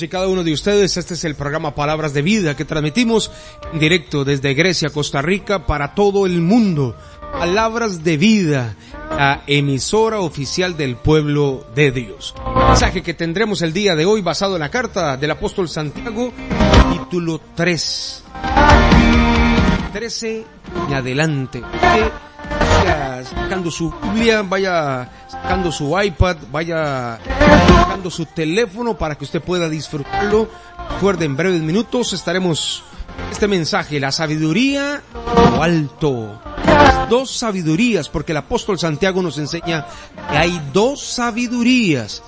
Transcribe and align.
Y 0.00 0.08
cada 0.08 0.26
uno 0.26 0.42
de 0.42 0.54
ustedes. 0.54 0.96
Este 0.96 1.12
es 1.12 1.24
el 1.24 1.34
programa 1.34 1.74
Palabras 1.74 2.14
de 2.14 2.22
Vida 2.22 2.56
que 2.56 2.64
transmitimos 2.64 3.30
en 3.72 3.78
directo 3.78 4.24
desde 4.24 4.54
Grecia, 4.54 4.88
Costa 4.88 5.20
Rica, 5.20 5.66
para 5.66 5.94
todo 5.94 6.24
el 6.24 6.40
mundo. 6.40 6.96
Palabras 7.30 8.02
de 8.02 8.16
Vida, 8.16 8.74
la 9.10 9.42
emisora 9.46 10.20
oficial 10.20 10.78
del 10.78 10.96
pueblo 10.96 11.66
de 11.74 11.92
Dios. 11.92 12.34
Mensaje 12.68 13.02
que 13.02 13.12
tendremos 13.12 13.60
el 13.60 13.74
día 13.74 13.94
de 13.94 14.06
hoy 14.06 14.22
basado 14.22 14.54
en 14.56 14.60
la 14.60 14.70
carta 14.70 15.18
del 15.18 15.32
apóstol 15.32 15.68
Santiago, 15.68 16.32
título 16.90 17.38
3. 17.54 18.24
13 19.92 20.44
y 20.88 20.94
adelante. 20.94 21.62
Vaya 22.92 23.24
sacando 23.24 23.70
su 23.70 23.90
Biblia, 23.90 24.42
vaya 24.42 25.08
sacando 25.28 25.72
su 25.72 26.00
iPad, 26.00 26.36
vaya 26.50 27.18
sacando 27.68 28.10
su 28.10 28.26
teléfono 28.26 28.96
para 28.96 29.16
que 29.16 29.24
usted 29.24 29.40
pueda 29.40 29.68
disfrutarlo. 29.68 30.48
Recuerde, 30.90 31.24
en 31.24 31.36
breves 31.36 31.62
minutos 31.62 32.12
estaremos 32.12 32.82
este 33.30 33.48
mensaje, 33.48 34.00
la 34.00 34.12
sabiduría 34.12 35.02
lo 35.14 35.62
alto. 35.62 36.40
Las 36.66 37.08
dos 37.08 37.30
sabidurías, 37.30 38.08
porque 38.08 38.32
el 38.32 38.38
apóstol 38.38 38.78
Santiago 38.78 39.22
nos 39.22 39.38
enseña 39.38 39.86
que 40.30 40.36
hay 40.36 40.60
dos 40.72 41.02
sabidurías. 41.02 42.22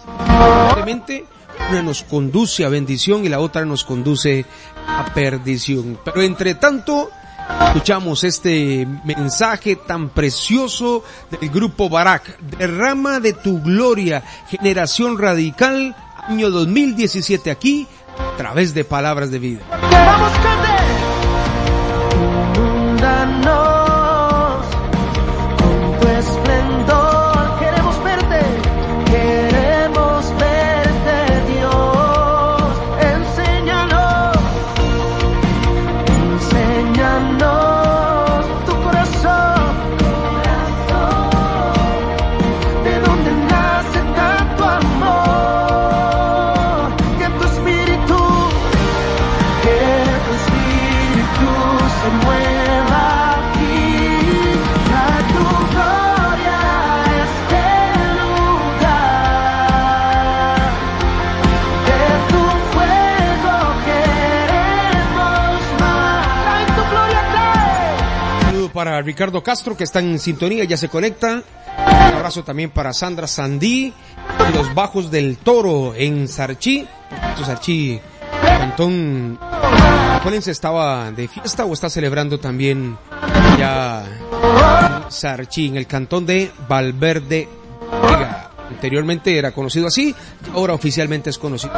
Simplemente 0.67 1.25
una 1.71 1.83
nos 1.83 2.03
conduce 2.03 2.65
a 2.65 2.69
bendición 2.69 3.25
y 3.25 3.29
la 3.29 3.41
otra 3.41 3.65
nos 3.65 3.85
conduce 3.85 4.45
a 4.87 5.07
perdición. 5.15 5.99
Pero 6.05 6.23
entre 6.23 6.55
tanto, 6.55 7.11
Escuchamos 7.67 8.25
este 8.25 8.87
mensaje 9.05 9.77
tan 9.77 10.09
precioso 10.09 11.03
del 11.31 11.51
grupo 11.51 11.89
Barak. 11.89 12.39
Derrama 12.41 13.21
de 13.21 13.33
tu 13.33 13.61
gloria, 13.61 14.23
generación 14.49 15.19
radical, 15.19 15.97
año 16.29 16.51
2017 16.51 17.51
aquí, 17.51 17.87
a 18.17 18.37
través 18.37 18.75
de 18.75 18.85
palabras 18.85 19.31
de 19.31 19.39
vida. 19.39 20.54
Ricardo 69.05 69.43
Castro 69.43 69.77
que 69.77 69.85
está 69.85 70.01
en 70.01 70.19
sintonía, 70.19 70.65
ya 70.65 70.77
se 70.77 70.89
conecta. 70.89 71.43
Un 71.77 72.17
abrazo 72.17 72.43
también 72.45 72.71
para 72.71 72.93
Sandra 72.93 73.27
Sandí, 73.27 73.93
los 74.55 74.75
Bajos 74.75 75.11
del 75.11 75.39
Toro 75.39 75.95
en 75.95 76.29
Sarchí. 76.29 76.87
Esto 77.31 77.45
Sarchí, 77.45 78.01
Cantón 78.43 79.39
Juanes 80.23 80.49
estaba 80.49 81.11
de 81.11 81.29
fiesta 81.29 81.65
o 81.65 81.73
está 81.73 81.91
celebrando 81.91 82.41
también 82.41 82.97
ya 83.59 84.05
en 84.07 85.11
Sarchí, 85.11 85.67
en 85.67 85.77
el 85.77 85.87
cantón 85.87 86.25
de 86.25 86.51
Valverde 86.67 87.49
Vega. 88.03 88.51
Anteriormente 88.71 89.37
era 89.37 89.53
conocido 89.53 89.87
así, 89.87 90.15
ahora 90.55 90.73
oficialmente 90.73 91.29
es 91.31 91.39
conocido. 91.39 91.75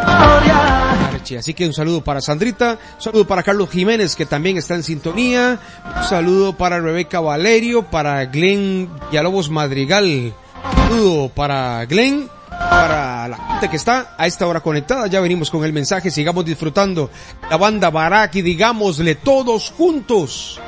Así 1.35 1.55
que 1.55 1.67
un 1.67 1.73
saludo 1.73 2.05
para 2.05 2.21
Sandrita, 2.21 2.79
un 2.97 3.03
saludo 3.03 3.27
para 3.27 3.43
Carlos 3.43 3.69
Jiménez 3.69 4.15
que 4.15 4.27
también 4.27 4.59
está 4.59 4.75
en 4.75 4.85
sintonía, 4.85 5.59
un 5.97 6.05
saludo 6.05 6.57
para 6.57 6.81
Rebeca 6.81 7.19
Valerio, 7.19 7.83
para 7.83 8.25
Glenn 8.27 8.89
Villalobos 9.11 9.51
Madrigal, 9.51 10.05
un 10.05 10.89
saludo 10.89 11.29
para 11.29 11.85
Glenn, 11.87 12.29
para 12.49 13.27
la 13.27 13.37
gente 13.37 13.69
que 13.71 13.77
está 13.77 14.15
a 14.17 14.27
esta 14.27 14.47
hora 14.47 14.61
conectada, 14.61 15.09
ya 15.09 15.21
venimos 15.21 15.51
con 15.51 15.65
el 15.65 15.73
mensaje, 15.73 16.13
sigamos 16.13 16.45
disfrutando 16.45 17.11
la 17.51 17.57
banda 17.57 17.91
Barak 17.91 18.37
y 18.37 18.43
digámosle 18.43 19.17
todos 19.17 19.73
juntos, 19.77 20.61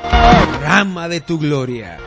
rama 0.60 1.08
de 1.08 1.20
tu 1.20 1.38
gloria. 1.38 1.98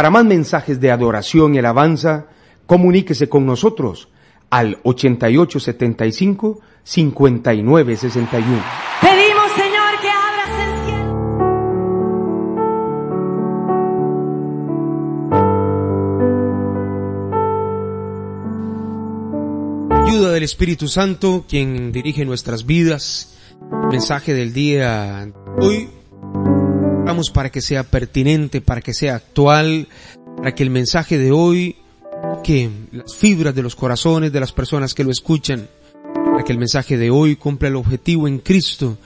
Para 0.00 0.08
más 0.08 0.24
mensajes 0.24 0.80
de 0.80 0.90
adoración 0.90 1.54
y 1.54 1.58
alabanza, 1.58 2.28
comuníquese 2.64 3.28
con 3.28 3.44
nosotros 3.44 4.08
al 4.48 4.78
8875 4.82 6.58
5961. 6.82 8.64
Pedimos, 9.02 9.50
Señor, 9.54 10.00
que 10.00 10.08
abras 10.08 10.48
el 10.64 10.72
cielo. 10.86 11.26
Ayuda 20.06 20.30
del 20.32 20.44
Espíritu 20.44 20.88
Santo, 20.88 21.44
quien 21.46 21.92
dirige 21.92 22.24
nuestras 22.24 22.64
vidas. 22.64 23.36
Mensaje 23.90 24.32
del 24.32 24.54
día 24.54 25.26
de 25.26 25.34
hoy. 25.58 25.99
Para 27.32 27.50
que 27.50 27.60
sea 27.60 27.84
pertinente, 27.84 28.60
para 28.60 28.80
que 28.80 28.94
sea 28.94 29.16
actual, 29.16 29.88
para 30.36 30.54
que 30.54 30.62
el 30.62 30.70
mensaje 30.70 31.18
de 31.18 31.32
hoy, 31.32 31.76
que 32.42 32.70
las 32.92 33.14
fibras 33.14 33.54
de 33.54 33.62
los 33.62 33.76
corazones 33.76 34.32
de 34.32 34.40
las 34.40 34.52
personas 34.52 34.94
que 34.94 35.04
lo 35.04 35.10
escuchan, 35.10 35.68
para 36.14 36.44
que 36.44 36.52
el 36.52 36.58
mensaje 36.58 36.96
de 36.96 37.10
hoy 37.10 37.36
cumpla 37.36 37.68
el 37.68 37.76
objetivo 37.76 38.28
en 38.28 38.38
Cristo, 38.38 38.96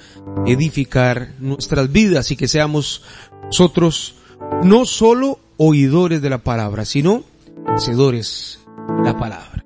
edificar 0.46 1.34
nuestras 1.40 1.90
vidas 1.90 2.30
y 2.30 2.36
que 2.36 2.48
seamos 2.48 3.02
nosotros 3.44 4.16
no 4.62 4.84
solo 4.84 5.38
oidores 5.56 6.22
de 6.22 6.30
la 6.30 6.38
palabra, 6.38 6.84
sino 6.84 7.24
hacedores 7.66 8.60
de 8.98 9.04
la 9.04 9.18
palabra. 9.18 9.63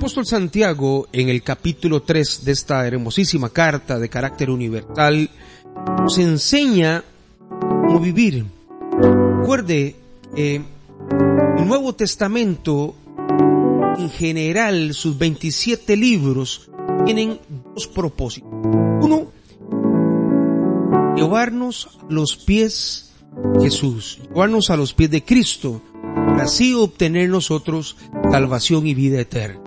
Apóstol 0.00 0.24
Santiago 0.24 1.08
en 1.12 1.28
el 1.28 1.42
capítulo 1.42 2.00
3 2.00 2.46
de 2.46 2.52
esta 2.52 2.86
hermosísima 2.86 3.50
carta 3.50 3.98
de 3.98 4.08
carácter 4.08 4.48
universal 4.48 5.28
nos 5.98 6.16
enseña 6.16 7.04
cómo 7.50 8.00
vivir. 8.00 8.46
Recuerde, 9.40 9.96
eh, 10.34 10.62
el 11.58 11.68
Nuevo 11.68 11.94
Testamento 11.94 12.94
en 13.98 14.08
general, 14.08 14.94
sus 14.94 15.18
27 15.18 15.94
libros, 15.98 16.70
tienen 17.04 17.38
dos 17.74 17.86
propósitos. 17.86 18.48
Uno, 19.02 19.30
llevarnos 21.14 21.98
a 22.00 22.06
los 22.10 22.38
pies 22.38 23.12
de 23.52 23.64
Jesús, 23.64 24.18
llevarnos 24.30 24.70
a 24.70 24.78
los 24.78 24.94
pies 24.94 25.10
de 25.10 25.22
Cristo, 25.22 25.82
para 26.14 26.44
así 26.44 26.72
obtener 26.72 27.28
nosotros 27.28 27.98
salvación 28.30 28.86
y 28.86 28.94
vida 28.94 29.20
eterna. 29.20 29.60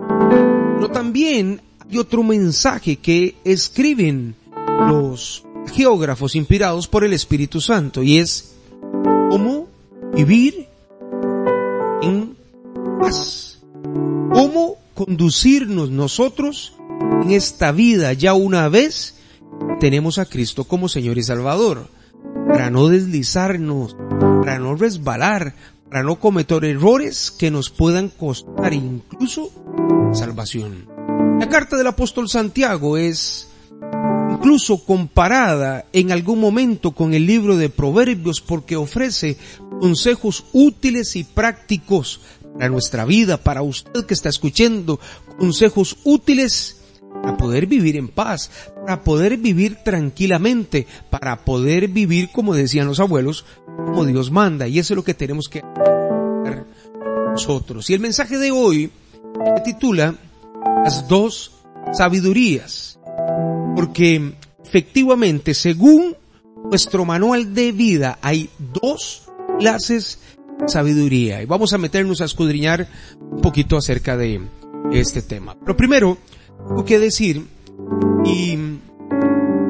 Pero 0.83 0.95
también 0.95 1.61
hay 1.79 1.97
otro 1.97 2.23
mensaje 2.23 2.97
que 2.97 3.37
escriben 3.45 4.35
los 4.89 5.45
geógrafos 5.73 6.35
inspirados 6.35 6.89
por 6.89 7.05
el 7.05 7.13
Espíritu 7.13 7.61
Santo 7.61 8.03
y 8.03 8.17
es 8.17 8.55
cómo 9.29 9.69
vivir 10.13 10.67
en 12.01 12.35
paz. 12.99 13.61
Cómo 14.33 14.75
conducirnos 14.93 15.89
nosotros 15.89 16.73
en 17.21 17.31
esta 17.31 17.71
vida 17.71 18.11
ya 18.11 18.33
una 18.33 18.67
vez 18.67 19.15
tenemos 19.79 20.17
a 20.17 20.25
Cristo 20.25 20.65
como 20.65 20.89
Señor 20.89 21.17
y 21.17 21.23
Salvador. 21.23 21.87
Para 22.49 22.69
no 22.69 22.89
deslizarnos, 22.89 23.95
para 24.19 24.59
no 24.59 24.75
resbalar, 24.75 25.55
para 25.89 26.03
no 26.03 26.17
cometer 26.17 26.65
errores 26.65 27.31
que 27.31 27.51
nos 27.51 27.69
puedan 27.69 28.09
costar 28.09 28.73
incluso 28.73 29.49
salvación. 30.13 30.87
La 31.39 31.49
carta 31.49 31.77
del 31.77 31.87
apóstol 31.87 32.29
Santiago 32.29 32.97
es 32.97 33.49
incluso 34.31 34.83
comparada 34.83 35.85
en 35.93 36.11
algún 36.11 36.39
momento 36.39 36.91
con 36.91 37.13
el 37.13 37.25
libro 37.25 37.57
de 37.57 37.69
Proverbios 37.69 38.41
porque 38.41 38.75
ofrece 38.75 39.37
consejos 39.79 40.45
útiles 40.53 41.15
y 41.15 41.23
prácticos 41.23 42.21
para 42.53 42.69
nuestra 42.69 43.05
vida, 43.05 43.37
para 43.37 43.61
usted 43.61 44.05
que 44.05 44.13
está 44.13 44.29
escuchando, 44.29 44.99
consejos 45.37 45.97
útiles 46.03 46.77
para 47.21 47.37
poder 47.37 47.67
vivir 47.67 47.95
en 47.95 48.09
paz, 48.09 48.51
para 48.85 49.03
poder 49.03 49.37
vivir 49.37 49.77
tranquilamente, 49.83 50.87
para 51.09 51.45
poder 51.45 51.87
vivir, 51.87 52.29
como 52.31 52.53
decían 52.53 52.87
los 52.87 52.99
abuelos, 52.99 53.45
como 53.65 54.05
Dios 54.05 54.31
manda. 54.31 54.67
Y 54.67 54.79
eso 54.79 54.93
es 54.93 54.95
lo 54.97 55.03
que 55.03 55.13
tenemos 55.13 55.47
que 55.47 55.59
hacer 55.59 56.65
nosotros. 57.31 57.89
Y 57.89 57.93
el 57.93 57.99
mensaje 57.99 58.37
de 58.37 58.51
hoy 58.51 58.91
se 59.55 59.61
titula 59.63 60.15
Las 60.83 61.07
dos 61.07 61.51
sabidurías. 61.93 62.99
Porque 63.75 64.33
efectivamente, 64.63 65.53
según 65.53 66.15
nuestro 66.69 67.05
manual 67.05 67.53
de 67.53 67.71
vida, 67.71 68.17
hay 68.21 68.49
dos 68.73 69.29
clases 69.59 70.19
de 70.59 70.67
sabiduría. 70.67 71.41
Y 71.41 71.45
vamos 71.45 71.73
a 71.73 71.77
meternos 71.77 72.21
a 72.21 72.25
escudriñar 72.25 72.87
un 73.19 73.41
poquito 73.41 73.77
acerca 73.77 74.17
de 74.17 74.41
este 74.91 75.21
tema. 75.21 75.57
Pero 75.59 75.75
primero, 75.75 76.17
tengo 76.67 76.85
que 76.85 76.99
decir 76.99 77.45
y 78.25 78.57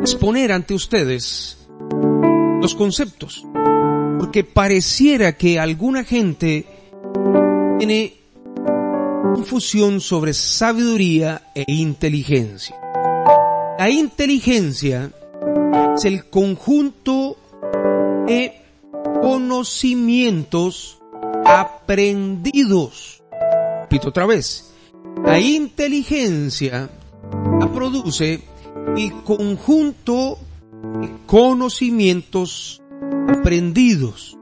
exponer 0.02 0.52
ante 0.52 0.74
ustedes 0.74 1.58
los 2.62 2.76
conceptos. 2.76 3.46
Porque 4.20 4.44
pareciera 4.44 5.36
que 5.36 5.60
alguna 5.60 6.04
gente 6.04 6.66
tiene 7.78 8.23
confusión 9.34 10.00
sobre 10.00 10.34
sabiduría 10.34 11.42
e 11.56 11.64
inteligencia. 11.68 12.76
La 13.80 13.90
inteligencia 13.90 15.12
es 15.96 16.06
el 16.06 16.30
conjunto 16.30 17.38
de 18.28 18.62
conocimientos 19.22 21.00
aprendidos. 21.46 23.24
Repito 23.82 24.10
otra 24.10 24.28
vez. 24.28 24.72
La 25.26 25.40
inteligencia 25.40 26.90
produce 27.74 28.44
el 28.96 29.14
conjunto 29.24 30.38
de 31.02 31.10
conocimientos 31.26 32.82
aprendidos 33.28 34.38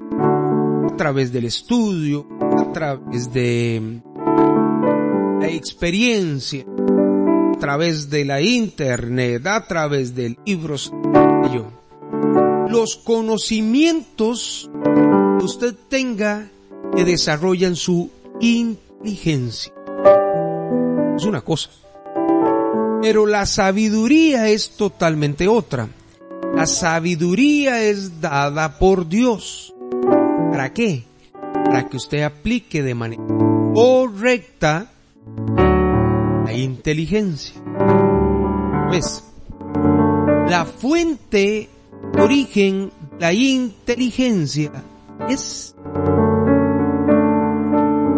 a 0.92 0.96
través 0.98 1.32
del 1.32 1.46
estudio, 1.46 2.28
a 2.58 2.74
través 2.74 3.32
de 3.32 4.02
la 5.42 5.48
experiencia, 5.48 6.64
a 6.64 7.60
través 7.60 8.12
de 8.12 8.26
la 8.26 8.42
internet, 8.42 9.46
a 9.48 9.66
través 9.66 10.14
de 10.14 10.38
libros. 10.46 10.94
Los 12.70 12.96
conocimientos 12.98 14.70
que 15.40 15.46
usted 15.46 15.76
tenga 15.90 16.48
que 16.96 17.04
desarrollan 17.04 17.76
su 17.76 18.12
inteligencia. 18.40 19.74
Es 21.18 21.26
una 21.26 21.42
cosa. 21.42 21.72
Pero 23.02 23.26
la 23.26 23.48
sabiduría 23.48 24.48
es 24.48 24.78
totalmente 24.78 25.48
otra. 25.48 25.90
La 26.56 26.68
sabiduría 26.68 27.82
es 27.82 28.22
dada 28.22 28.78
por 28.78 29.10
Dios. 29.10 29.74
¿Para 30.52 30.72
qué? 30.72 31.04
Para 31.66 31.90
que 31.90 31.98
usted 31.98 32.22
aplique 32.22 32.84
de 32.84 32.94
manera 32.94 33.24
correcta 33.74 34.92
la 36.46 36.54
inteligencia. 36.54 37.62
¿Ves? 38.92 39.24
La 40.50 40.66
fuente, 40.66 41.70
origen, 42.20 42.92
la 43.20 43.34
inteligencia 43.34 44.72
es 45.30 45.76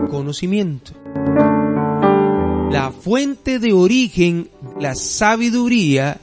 conocimiento. 0.09 0.93
La 2.71 2.91
fuente 2.91 3.59
de 3.59 3.73
origen 3.73 4.49
la 4.79 4.95
sabiduría 4.95 6.19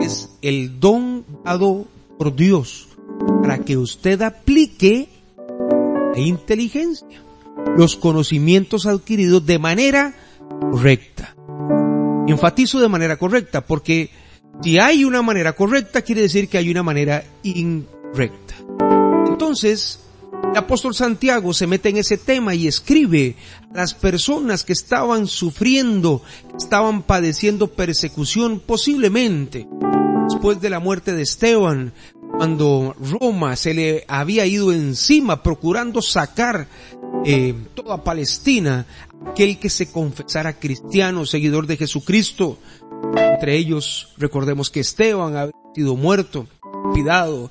es 0.00 0.30
el 0.42 0.80
don 0.80 1.24
dado 1.44 1.86
por 2.18 2.34
Dios 2.34 2.88
para 3.42 3.58
que 3.58 3.76
usted 3.76 4.20
aplique 4.22 5.08
la 6.14 6.20
inteligencia, 6.20 7.22
los 7.76 7.96
conocimientos 7.96 8.86
adquiridos 8.86 9.44
de 9.46 9.58
manera 9.58 10.14
correcta. 10.60 11.34
Enfatizo 12.26 12.80
de 12.80 12.88
manera 12.88 13.16
correcta 13.16 13.62
porque 13.62 14.10
si 14.62 14.78
hay 14.78 15.04
una 15.04 15.22
manera 15.22 15.54
correcta 15.54 16.02
quiere 16.02 16.22
decir 16.22 16.48
que 16.48 16.58
hay 16.58 16.70
una 16.70 16.82
manera 16.82 17.24
incorrecta. 17.42 18.54
Entonces, 19.26 20.00
el 20.50 20.56
apóstol 20.56 20.94
Santiago 20.94 21.52
se 21.52 21.66
mete 21.66 21.88
en 21.90 21.98
ese 21.98 22.18
tema 22.18 22.54
y 22.54 22.66
escribe 22.66 23.36
a 23.72 23.76
las 23.78 23.94
personas 23.94 24.64
que 24.64 24.72
estaban 24.72 25.26
sufriendo, 25.26 26.22
estaban 26.56 27.02
padeciendo 27.02 27.68
persecución 27.68 28.60
posiblemente 28.60 29.68
después 30.28 30.60
de 30.60 30.70
la 30.70 30.78
muerte 30.78 31.12
de 31.12 31.22
Esteban, 31.22 31.92
cuando 32.36 32.94
Roma 33.00 33.56
se 33.56 33.74
le 33.74 34.04
había 34.08 34.46
ido 34.46 34.72
encima 34.72 35.42
procurando 35.42 36.02
sacar 36.02 36.68
eh, 37.24 37.54
toda 37.74 38.02
Palestina, 38.04 38.86
aquel 39.26 39.58
que 39.58 39.70
se 39.70 39.90
confesara 39.90 40.58
cristiano, 40.58 41.26
seguidor 41.26 41.66
de 41.66 41.76
Jesucristo. 41.76 42.58
Entre 43.16 43.56
ellos, 43.56 44.14
recordemos 44.18 44.70
que 44.70 44.80
Esteban 44.80 45.36
había 45.36 45.52
sido 45.74 45.96
muerto, 45.96 46.46
pidado, 46.94 47.50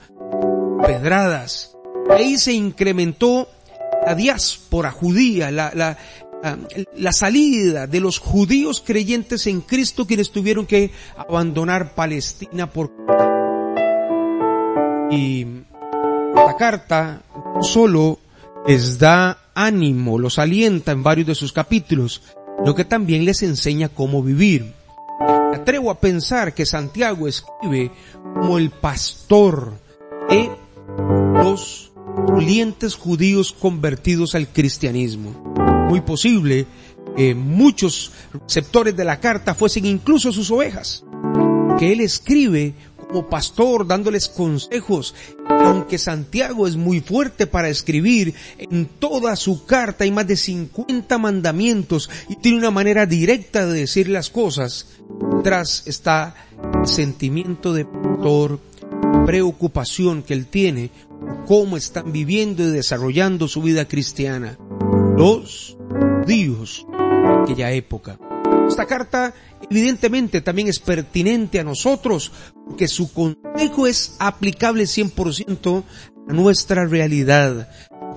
pedradas, 0.86 1.76
ahí 2.10 2.38
se 2.38 2.54
incrementó 2.54 3.48
la 4.06 4.16
diáspora 4.16 4.92
judía, 4.92 5.52
la, 5.52 5.72
la, 5.74 5.98
la, 6.96 7.12
salida 7.12 7.88
de 7.88 8.00
los 8.00 8.20
judíos 8.20 8.82
creyentes 8.86 9.48
en 9.48 9.62
Cristo 9.62 10.06
quienes 10.06 10.32
tuvieron 10.32 10.66
que 10.66 10.92
abandonar 11.18 11.94
Palestina 11.96 12.70
por... 12.72 12.92
Y 15.10 15.46
esta 16.36 16.58
carta 16.58 17.22
solo 17.62 18.20
les 18.66 19.00
da 19.00 19.38
ánimo, 19.58 20.20
los 20.20 20.38
alienta 20.38 20.92
en 20.92 21.02
varios 21.02 21.28
de 21.28 21.36
sus 21.36 21.52
capítulos, 21.52 22.22
sino 22.60 22.76
que 22.76 22.86
también 22.86 23.26
les 23.26 23.42
enseña 23.42 23.90
cómo 23.90 24.22
vivir. 24.22 24.74
Atrevo 25.54 25.90
a 25.90 26.00
pensar 26.00 26.54
que 26.54 26.66
Santiago 26.66 27.28
escribe 27.28 27.92
como 28.36 28.60
el 28.60 28.70
pastor 28.70 29.74
de 30.30 30.52
los 31.34 31.92
pulientes 32.28 32.96
judíos 32.96 33.52
convertidos 33.52 34.36
al 34.36 34.48
cristianismo. 34.48 35.32
Muy 35.90 36.02
posible 36.02 36.68
que 37.16 37.34
muchos 37.34 38.12
receptores 38.34 38.96
de 38.96 39.06
la 39.06 39.20
carta 39.20 39.56
fuesen 39.56 39.86
incluso 39.86 40.32
sus 40.32 40.52
ovejas, 40.52 41.04
que 41.80 41.94
él 41.94 42.02
escribe 42.02 42.76
como 43.08 43.28
pastor 43.28 43.88
dándoles 43.88 44.28
consejos. 44.28 45.16
Aunque 45.48 45.98
Santiago 45.98 46.68
es 46.68 46.76
muy 46.76 47.02
fuerte 47.02 47.48
para 47.48 47.70
escribir, 47.70 48.34
en 48.58 48.86
toda 48.86 49.36
su 49.36 49.66
carta 49.66 50.04
hay 50.04 50.12
más 50.12 50.28
de 50.28 50.38
50 50.38 51.18
mandamientos 51.18 52.10
y 52.30 52.36
tiene 52.36 52.60
una 52.60 52.72
manera 52.72 53.06
directa 53.06 53.66
de 53.66 53.80
decir 53.82 54.10
las 54.10 54.30
cosas. 54.30 54.88
Tras 55.44 55.88
está 55.88 56.36
el 56.82 56.88
sentimiento 56.88 57.74
de 57.74 57.86
pastor, 57.86 58.60
preocupación 59.26 60.24
que 60.24 60.34
él 60.34 60.46
tiene, 60.48 60.90
cómo 61.48 61.78
están 61.78 62.12
viviendo 62.12 62.64
y 62.64 62.72
desarrollando 62.72 63.48
su 63.48 63.62
vida 63.62 63.86
cristiana. 63.86 64.58
Los 65.16 65.78
judíos 66.22 66.86
de 66.92 67.44
aquella 67.44 67.72
época. 67.72 68.20
Esta 68.68 68.86
carta 68.86 69.34
evidentemente 69.70 70.42
también 70.42 70.68
es 70.68 70.80
pertinente 70.80 71.60
a 71.60 71.64
nosotros 71.64 72.32
porque 72.66 72.88
su 72.88 73.12
consejo 73.12 73.88
es 73.88 74.16
aplicable 74.20 74.84
100% 74.84 75.84
a 76.28 76.34
nuestra 76.34 76.86
realidad. 76.86 77.70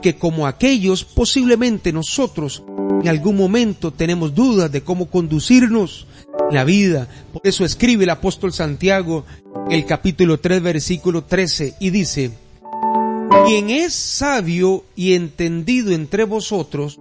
Que 0.03 0.17
como 0.17 0.47
aquellos, 0.47 1.05
posiblemente 1.05 1.93
nosotros 1.93 2.65
en 3.03 3.09
algún 3.09 3.37
momento 3.37 3.93
tenemos 3.93 4.35
dudas 4.35 4.71
de 4.73 4.83
cómo 4.83 5.07
conducirnos 5.07 6.07
en 6.49 6.55
la 6.55 6.65
vida. 6.65 7.09
Por 7.33 7.43
eso 7.45 7.65
escribe 7.65 8.05
el 8.05 8.11
apóstol 8.11 8.53
Santiago 8.53 9.25
el 9.71 9.85
capítulo 9.87 10.41
3 10.41 10.63
versículo 10.63 11.25
13 11.25 11.77
y 11.81 11.91
dice, 11.91 12.33
quien 13.47 13.71
es 13.71 13.95
sabio 13.95 14.85
y 14.97 15.15
entendido 15.15 15.93
entre 15.93 16.25
vosotros, 16.25 16.99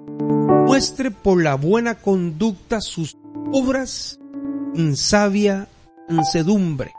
muestre 0.65 1.09
por 1.11 1.41
la 1.41 1.55
buena 1.55 1.95
conducta 1.95 2.79
sus 2.79 3.17
obras 3.51 4.19
en 4.75 4.95
sabia 4.95 5.67
mansedumbre. 6.07 6.93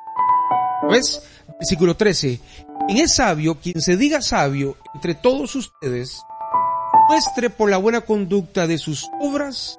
¿Ves? 0.88 1.22
Versículo 1.58 1.96
13. 1.96 2.40
Quien 2.86 3.04
es 3.04 3.14
sabio, 3.14 3.58
quien 3.60 3.80
se 3.80 3.96
diga 3.96 4.22
sabio 4.22 4.76
entre 4.94 5.14
todos 5.14 5.54
ustedes, 5.54 6.22
muestre 7.08 7.50
por 7.50 7.70
la 7.70 7.76
buena 7.76 8.00
conducta 8.00 8.66
de 8.66 8.78
sus 8.78 9.08
obras 9.20 9.78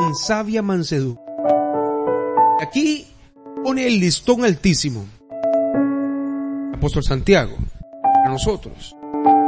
en 0.00 0.14
sabia 0.14 0.62
mansedumbre. 0.62 1.22
Aquí 2.60 3.06
pone 3.62 3.86
el 3.86 4.00
listón 4.00 4.44
altísimo. 4.44 5.04
Apóstol 6.74 7.04
Santiago, 7.04 7.56
a 8.24 8.28
nosotros. 8.28 8.96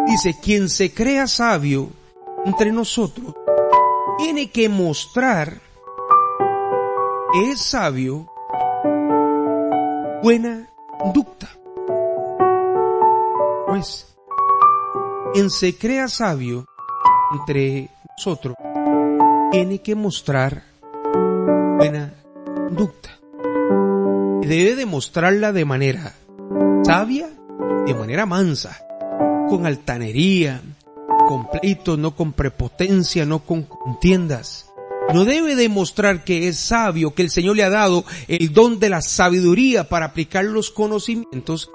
Dice, 0.07 0.37
quien 0.43 0.69
se 0.69 0.93
crea 0.93 1.27
sabio 1.27 1.91
entre 2.45 2.73
nosotros, 2.73 3.35
tiene 4.19 4.51
que 4.51 4.69
mostrar 4.69 5.61
es 7.35 7.61
sabio 7.61 8.31
buena 10.23 10.69
conducta. 10.99 11.49
Pues, 13.67 14.15
quien 15.33 15.49
se 15.49 15.77
crea 15.79 16.09
sabio 16.09 16.67
entre 17.33 17.89
nosotros 18.17 18.55
tiene 19.51 19.81
que 19.81 19.95
mostrar 19.95 20.63
buena 21.79 22.13
conducta. 22.45 23.11
Debe 24.43 24.77
demostrarla 24.77 25.53
de 25.53 25.65
manera 25.65 26.13
sabia, 26.85 27.31
de 27.87 27.95
manera 27.95 28.27
mansa, 28.27 28.85
con 29.49 29.65
altanería, 29.65 30.61
con 31.27 31.49
pleitos, 31.49 31.99
no 31.99 32.15
con 32.15 32.33
prepotencia, 32.33 33.25
no 33.25 33.39
con 33.39 33.63
contiendas 33.63 34.72
no 35.13 35.25
debe 35.25 35.55
demostrar 35.55 36.25
que 36.25 36.49
es 36.49 36.57
sabio, 36.57 37.15
que 37.15 37.23
el 37.23 37.31
Señor 37.31 37.57
le 37.57 37.65
ha 37.65 37.71
dado 37.71 38.05
el 38.29 38.53
don 38.53 38.79
de 38.79 38.89
la 38.89 39.03
sabiduría 39.03 39.89
para 39.89 40.07
aplicar 40.07 40.45
los 40.45 40.71
conocimientos 40.71 41.71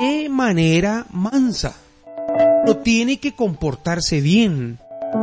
de 0.00 0.28
manera 0.28 1.06
mansa. 1.12 1.76
No 2.66 2.76
tiene 2.78 3.18
que 3.18 3.34
comportarse 3.34 4.20
bien, 4.20 4.78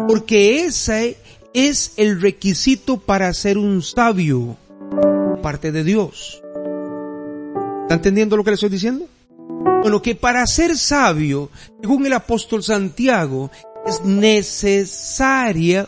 porque 0.07 0.65
ese 0.65 1.17
es 1.53 1.93
el 1.97 2.21
requisito 2.21 2.99
para 2.99 3.33
ser 3.33 3.57
un 3.57 3.81
sabio, 3.81 4.57
parte 5.41 5.71
de 5.71 5.83
Dios. 5.83 6.41
¿Está 7.83 7.95
entendiendo 7.95 8.35
lo 8.35 8.43
que 8.43 8.51
le 8.51 8.55
estoy 8.55 8.69
diciendo? 8.69 9.05
Bueno, 9.81 10.01
que 10.01 10.15
para 10.15 10.45
ser 10.45 10.77
sabio, 10.77 11.49
según 11.81 12.05
el 12.05 12.13
apóstol 12.13 12.63
Santiago, 12.63 13.49
es 13.85 14.03
necesaria 14.03 15.87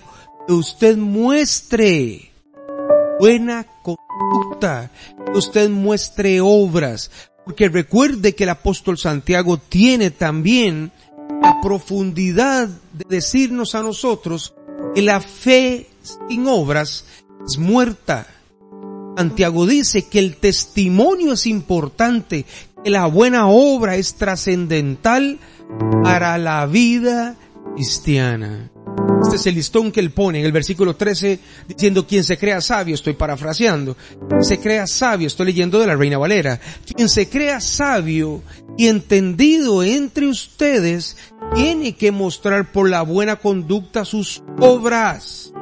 usted 0.53 0.97
muestre 0.97 2.31
buena 3.19 3.65
conducta, 3.83 4.91
usted 5.33 5.69
muestre 5.69 6.39
obras, 6.41 7.11
porque 7.45 7.67
recuerde 7.67 8.35
que 8.35 8.43
el 8.43 8.49
apóstol 8.49 8.97
Santiago 8.97 9.57
tiene 9.57 10.11
también 10.11 10.91
la 11.41 11.59
profundidad 11.61 12.67
de 12.67 13.05
decirnos 13.09 13.75
a 13.75 13.83
nosotros 13.83 14.53
que 14.95 15.01
la 15.01 15.19
fe 15.19 15.87
sin 16.01 16.47
obras 16.47 17.05
es 17.45 17.57
muerta. 17.57 18.27
Santiago 19.17 19.65
dice 19.65 20.07
que 20.07 20.19
el 20.19 20.37
testimonio 20.37 21.33
es 21.33 21.45
importante, 21.45 22.45
que 22.83 22.89
la 22.89 23.05
buena 23.05 23.47
obra 23.47 23.97
es 23.97 24.15
trascendental 24.15 25.39
para 26.03 26.37
la 26.37 26.65
vida 26.65 27.35
cristiana. 27.75 28.71
Este 29.29 29.37
es 29.37 29.45
el 29.45 29.53
listón 29.53 29.91
que 29.91 29.99
él 29.99 30.09
pone 30.09 30.39
en 30.39 30.45
el 30.45 30.51
versículo 30.51 30.95
13 30.95 31.39
diciendo 31.67 32.07
quien 32.07 32.23
se 32.23 32.39
crea 32.39 32.61
sabio, 32.61 32.95
estoy 32.95 33.13
parafraseando, 33.13 33.95
quien 34.27 34.43
se 34.43 34.59
crea 34.59 34.87
sabio, 34.87 35.27
estoy 35.27 35.45
leyendo 35.45 35.77
de 35.77 35.85
la 35.85 35.95
Reina 35.95 36.17
Valera, 36.17 36.59
quien 36.95 37.07
se 37.07 37.29
crea 37.29 37.61
sabio 37.61 38.41
y 38.75 38.87
entendido 38.87 39.83
entre 39.83 40.25
ustedes 40.25 41.15
tiene 41.53 41.95
que 41.95 42.11
mostrar 42.11 42.71
por 42.71 42.89
la 42.89 43.03
buena 43.03 43.35
conducta 43.35 44.03
sus 44.03 44.41
obras. 44.59 45.53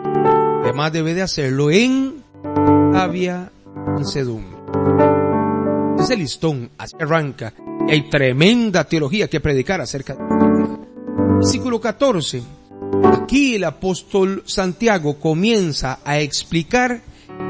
Además 0.64 0.94
debe 0.94 1.14
de 1.14 1.24
hacerlo 1.24 1.70
en 1.70 2.24
sabia 2.94 3.52
mansedumbre. 3.86 4.58
Es 6.00 6.10
el 6.10 6.20
listón, 6.20 6.72
así 6.78 6.96
arranca. 7.02 7.54
Hay 7.90 8.10
tremenda 8.10 8.86
teología 8.86 9.28
que 9.28 9.42
predicar 9.42 9.82
acerca 9.82 10.14
de 10.14 10.38
Versículo 11.40 11.82
14 11.82 12.57
Aquí 13.14 13.56
el 13.56 13.64
apóstol 13.64 14.44
Santiago 14.46 15.20
comienza 15.20 16.00
a 16.04 16.20
explicar 16.20 17.02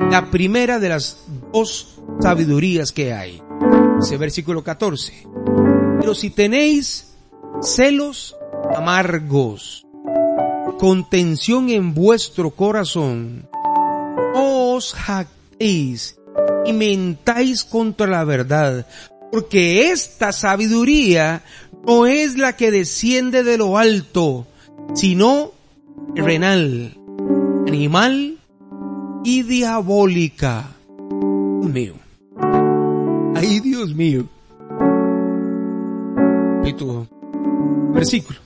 la 0.10 0.30
primera 0.30 0.80
de 0.80 0.90
las 0.90 1.18
dos 1.52 2.00
sabidurías 2.20 2.92
que 2.92 3.14
hay. 3.14 3.42
Ese 4.00 4.18
versículo 4.18 4.64
14. 4.64 5.28
Pero 6.00 6.16
si 6.16 6.30
tenéis 6.30 7.14
celos 7.62 8.36
amargos, 8.76 9.86
contención 10.78 11.70
en 11.70 11.94
vuestro 11.94 12.52
corazón, 12.52 13.50
os 14.36 14.94
jactéis 14.94 16.18
y 16.66 16.74
mentáis 16.74 17.64
contra 17.64 18.08
la 18.08 18.24
verdad, 18.24 18.86
porque 19.32 19.92
esta 19.92 20.32
sabiduría 20.32 21.44
no 21.86 22.06
es 22.06 22.38
la 22.38 22.56
que 22.56 22.72
desciende 22.72 23.44
de 23.44 23.58
lo 23.58 23.78
alto, 23.78 24.46
sino 24.94 25.52
renal, 26.16 26.98
animal 27.68 28.38
y 29.24 29.44
diabólica. 29.44 30.72
Dios 31.10 31.74
mío. 31.74 31.94
Ay, 33.36 33.60
Dios 33.60 33.94
mío. 33.94 34.28
versículo 37.94 38.40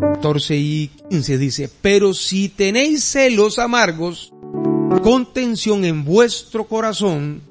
14 0.00 0.56
y 0.56 0.90
15 1.10 1.38
dice, 1.38 1.70
pero 1.82 2.14
si 2.14 2.48
tenéis 2.48 3.04
celos 3.04 3.58
amargos, 3.58 4.32
contención 5.02 5.84
en 5.84 6.04
vuestro 6.04 6.64
corazón, 6.64 7.42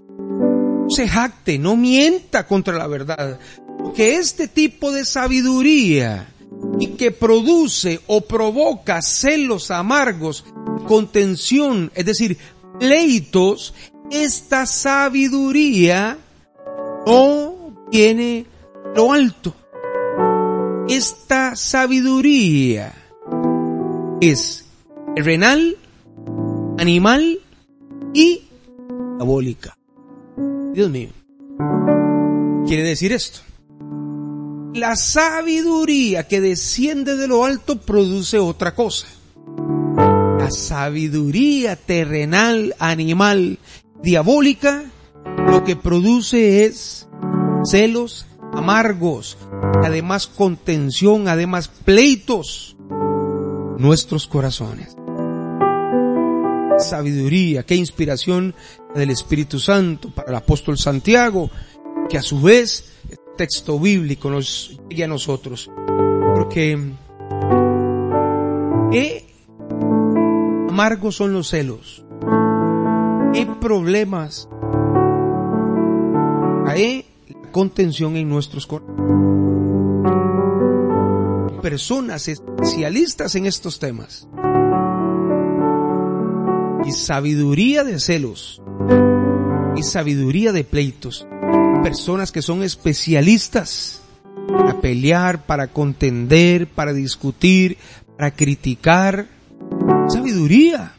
se 0.89 1.08
jacte, 1.08 1.60
no 1.60 1.75
mienta 1.75 2.48
contra 2.48 2.77
la 2.77 2.88
verdad, 2.88 3.39
porque 3.77 4.18
este 4.18 4.48
tipo 4.48 4.92
de 4.92 5.06
sabiduría 5.06 6.27
y 6.80 6.88
que 6.90 7.12
produce 7.12 8.00
o 8.08 8.22
provoca 8.22 9.02
celos 9.02 9.72
amargos, 9.72 10.46
contención, 10.88 11.92
es 11.96 12.06
decir, 12.06 12.38
pleitos, 12.80 13.74
esta 14.12 14.66
sabiduría 14.66 16.18
no 17.06 17.74
tiene 17.90 18.46
lo 18.96 19.12
alto. 19.12 19.54
Esta 20.88 21.56
sabiduría 21.56 22.94
es 24.22 24.66
renal, 25.16 25.78
animal 26.78 27.40
y 28.14 28.44
diabólica. 29.18 29.78
Dios 30.74 30.90
mío. 30.90 31.10
Quiere 32.68 32.84
decir 32.84 33.12
esto 33.12 33.47
La 34.77 34.96
sabiduría 34.96 36.27
que 36.27 36.39
desciende 36.39 37.15
de 37.15 37.27
lo 37.27 37.43
alto 37.43 37.81
produce 37.81 38.38
otra 38.38 38.75
cosa. 38.75 39.07
La 40.38 40.51
sabiduría 40.51 41.75
terrenal, 41.75 42.75
animal, 42.77 43.57
diabólica, 44.03 44.84
lo 45.48 45.63
que 45.63 45.75
produce 45.75 46.65
es 46.65 47.07
celos 47.65 48.27
amargos, 48.53 49.39
además 49.84 50.27
contención, 50.27 51.27
además 51.27 51.69
pleitos, 51.69 52.77
nuestros 53.79 54.27
corazones. 54.27 54.96
Sabiduría, 56.77 57.65
qué 57.65 57.75
inspiración 57.75 58.53
del 58.93 59.10
Espíritu 59.10 59.60
Santo 59.60 60.12
para 60.12 60.29
el 60.29 60.36
apóstol 60.36 60.77
Santiago, 60.77 61.50
que 62.10 62.19
a 62.19 62.22
su 62.22 62.39
vez 62.39 62.93
texto 63.38 63.79
bíblico 63.79 64.29
nos 64.29 64.77
llegue 64.89 65.06
a 65.06 65.08
nosotros. 65.08 65.72
Porque 66.36 66.77
qué 68.91 69.25
amargos 70.70 71.15
son 71.15 71.34
los 71.34 71.48
celos, 71.50 72.03
qué 73.34 73.48
problemas 73.62 74.50
hay 76.65 77.06
contención 77.51 78.17
en 78.17 78.29
nuestros 78.29 78.67
corazones. 78.67 78.98
Personas 81.62 82.27
especialistas 82.27 83.36
en 83.36 83.46
estos 83.46 83.79
temas. 83.79 84.27
Y 86.86 86.91
sabiduría 86.91 87.84
de 87.84 88.00
celos. 88.00 88.62
Y 89.75 89.84
sabiduría 89.84 90.51
de 90.51 90.63
pleitos. 90.63 91.26
Personas 91.88 92.34
que 92.34 92.41
son 92.41 92.63
especialistas 92.63 94.01
para 94.50 94.82
pelear, 94.82 95.46
para 95.46 95.67
contender, 95.67 96.67
para 96.67 96.91
discutir, 96.91 97.77
para 98.17 98.32
criticar. 98.32 99.27
Sabiduría. 100.10 100.91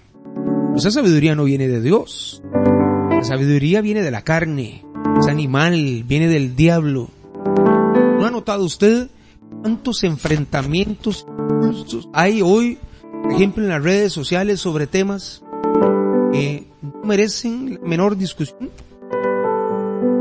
Esa 0.75 0.90
sabiduría 0.90 1.35
no 1.35 1.45
viene 1.45 1.68
de 1.68 1.83
Dios. 1.83 2.42
La 3.11 3.23
sabiduría 3.23 3.83
viene 3.83 4.00
de 4.00 4.11
la 4.11 4.23
carne 4.23 4.83
es 5.21 5.26
animal, 5.26 6.04
viene 6.07 6.26
del 6.26 6.57
diablo. 6.57 7.11
¿No 7.45 8.25
ha 8.25 8.30
notado 8.30 8.64
usted 8.64 9.11
cuántos 9.61 10.04
enfrentamientos 10.04 11.26
hay 12.14 12.40
hoy, 12.40 12.78
por 13.25 13.33
ejemplo, 13.33 13.62
en 13.62 13.68
las 13.68 13.83
redes 13.83 14.14
sociales 14.14 14.59
sobre 14.59 14.87
temas 14.87 15.42
que 16.33 16.66
no 16.80 17.02
merecen 17.04 17.78
menor 17.85 18.16
discusión? 18.16 18.71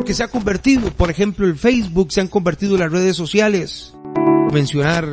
Que 0.08 0.14
se 0.14 0.24
ha 0.24 0.30
convertido, 0.30 0.90
por 0.92 1.12
ejemplo, 1.12 1.46
el 1.46 1.58
Facebook, 1.58 2.14
se 2.14 2.22
han 2.22 2.30
convertido 2.30 2.78
las 2.78 2.90
redes 2.90 3.18
sociales, 3.18 3.94
mencionar 4.54 5.06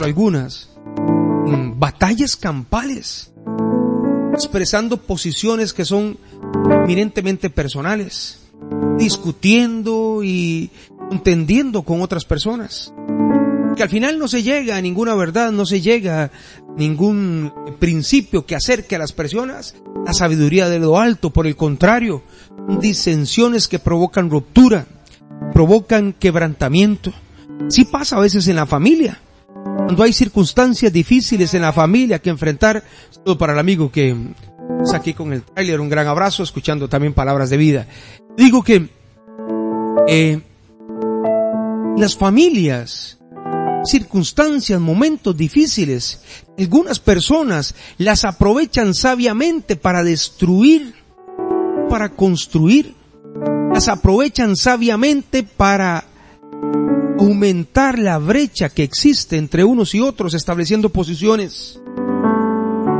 algunas, 0.00 0.70
en 1.46 1.78
batallas 1.78 2.34
campales, 2.34 3.30
expresando 4.32 4.96
posiciones 4.96 5.74
que 5.74 5.84
son 5.84 6.16
eminentemente 6.64 7.50
personales 7.50 8.38
discutiendo 8.98 10.22
y 10.22 10.70
entendiendo 11.10 11.82
con 11.82 12.02
otras 12.02 12.24
personas. 12.24 12.92
Que 13.76 13.82
al 13.82 13.88
final 13.88 14.18
no 14.18 14.26
se 14.26 14.42
llega 14.42 14.76
a 14.76 14.80
ninguna 14.80 15.14
verdad, 15.14 15.52
no 15.52 15.64
se 15.64 15.80
llega 15.80 16.24
a 16.24 16.30
ningún 16.76 17.52
principio 17.78 18.44
que 18.44 18.56
acerque 18.56 18.96
a 18.96 18.98
las 18.98 19.12
personas 19.12 19.76
la 20.04 20.12
sabiduría 20.12 20.68
de 20.68 20.80
lo 20.80 20.98
alto. 20.98 21.30
Por 21.30 21.46
el 21.46 21.54
contrario, 21.54 22.22
disensiones 22.80 23.68
que 23.68 23.78
provocan 23.78 24.30
ruptura, 24.30 24.86
provocan 25.52 26.12
quebrantamiento. 26.12 27.12
Sí 27.68 27.84
pasa 27.84 28.16
a 28.16 28.20
veces 28.20 28.46
en 28.48 28.56
la 28.56 28.66
familia. 28.66 29.20
Cuando 29.88 30.02
hay 30.02 30.12
circunstancias 30.12 30.92
difíciles 30.92 31.54
en 31.54 31.62
la 31.62 31.72
familia 31.72 32.18
que 32.18 32.30
enfrentar, 32.30 32.84
todo 33.24 33.38
para 33.38 33.54
el 33.54 33.58
amigo 33.58 33.90
que 33.90 34.14
está 34.82 34.98
aquí 34.98 35.14
con 35.14 35.32
el 35.32 35.42
trailer, 35.42 35.80
un 35.80 35.88
gran 35.88 36.06
abrazo, 36.06 36.42
escuchando 36.42 36.88
también 36.88 37.14
palabras 37.14 37.50
de 37.50 37.56
vida. 37.56 37.86
Digo 38.36 38.62
que 38.62 38.88
eh, 40.06 40.40
las 41.96 42.16
familias, 42.16 43.18
circunstancias, 43.84 44.80
momentos 44.80 45.36
difíciles, 45.36 46.22
algunas 46.58 47.00
personas 47.00 47.74
las 47.96 48.24
aprovechan 48.24 48.94
sabiamente 48.94 49.76
para 49.76 50.04
destruir, 50.04 50.94
para 51.88 52.10
construir, 52.10 52.94
las 53.72 53.88
aprovechan 53.88 54.56
sabiamente 54.56 55.42
para 55.42 56.04
aumentar 57.18 57.98
la 57.98 58.18
brecha 58.18 58.68
que 58.68 58.82
existe 58.84 59.36
entre 59.36 59.64
unos 59.64 59.94
y 59.94 60.00
otros, 60.00 60.34
estableciendo 60.34 60.90
posiciones. 60.90 61.80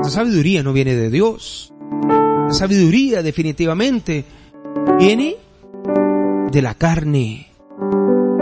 La 0.03 0.11
sabiduría 0.11 0.63
no 0.63 0.73
viene 0.73 0.95
de 0.95 1.11
Dios. 1.11 1.73
La 1.91 2.53
sabiduría 2.53 3.23
definitivamente 3.23 4.25
viene 4.99 5.37
de 6.51 6.63
la 6.63 6.75
carne, 6.75 7.49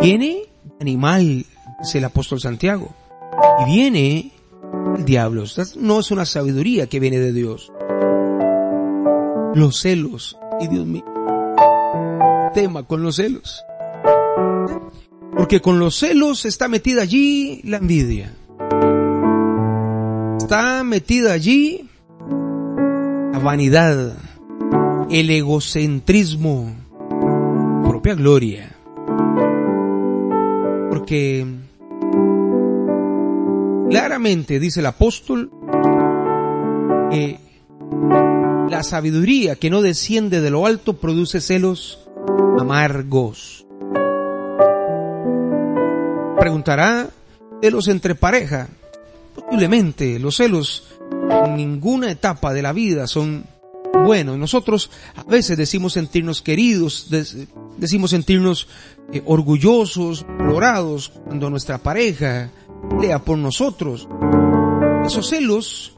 viene 0.01 0.43
animal, 0.81 1.45
dice 1.81 1.99
el 1.99 2.05
apóstol 2.05 2.41
Santiago, 2.41 2.95
y 3.63 3.65
viene 3.71 4.33
el 4.97 5.05
diablo. 5.05 5.45
No 5.77 6.01
es 6.01 6.11
una 6.11 6.25
sabiduría 6.25 6.87
que 6.87 7.01
viene 7.01 7.19
de 7.19 7.33
Dios. 7.33 7.73
Los 9.57 9.81
celos, 9.81 10.37
y 10.61 10.69
Dios 10.69 10.85
mío, 10.85 11.03
tema 12.53 12.83
con 12.83 13.03
los 13.03 13.17
celos. 13.17 13.65
Porque 15.35 15.63
con 15.63 15.79
los 15.79 15.97
celos 15.97 16.45
está 16.45 16.69
metida 16.69 17.01
allí 17.01 17.63
la 17.65 17.79
envidia. 17.79 18.35
Está 20.37 20.85
metida 20.85 21.33
allí 21.33 21.89
la 23.33 23.39
vanidad, 23.39 24.19
el 25.09 25.31
egocentrismo, 25.31 26.77
propia 27.83 28.15
gloria. 28.15 28.77
Porque 30.91 31.47
claramente 33.89 34.61
dice 34.61 34.81
el 34.81 34.87
apóstol 34.87 35.51
que 37.11 37.41
la 38.71 38.83
sabiduría 38.83 39.57
que 39.57 39.71
no 39.71 39.83
desciende 39.83 40.41
de 40.41 40.51
lo 40.51 40.67
alto 40.67 40.95
produce 40.95 41.41
celos 41.41 41.99
amargos. 42.59 43.67
Preguntará, 46.39 47.11
celos 47.63 47.89
entre 47.89 48.15
pareja. 48.15 48.69
Posiblemente 49.35 50.19
los 50.19 50.37
celos 50.37 50.85
en 51.45 51.57
ninguna 51.57 52.11
etapa 52.11 52.53
de 52.53 52.63
la 52.63 52.73
vida 52.73 53.07
son 53.07 53.45
buenos. 54.05 54.39
Nosotros 54.39 54.91
a 55.15 55.25
veces 55.25 55.57
decimos 55.57 55.93
sentirnos 55.93 56.43
queridos, 56.43 57.09
decimos 57.77 58.11
sentirnos 58.11 58.69
eh, 59.13 59.23
orgullosos, 59.25 60.27
valorados 60.39 61.13
cuando 61.25 61.51
nuestra 61.51 61.79
pareja 61.79 62.51
lea 63.01 63.19
por 63.19 63.39
nosotros. 63.39 64.09
Esos 65.05 65.29
celos 65.29 65.95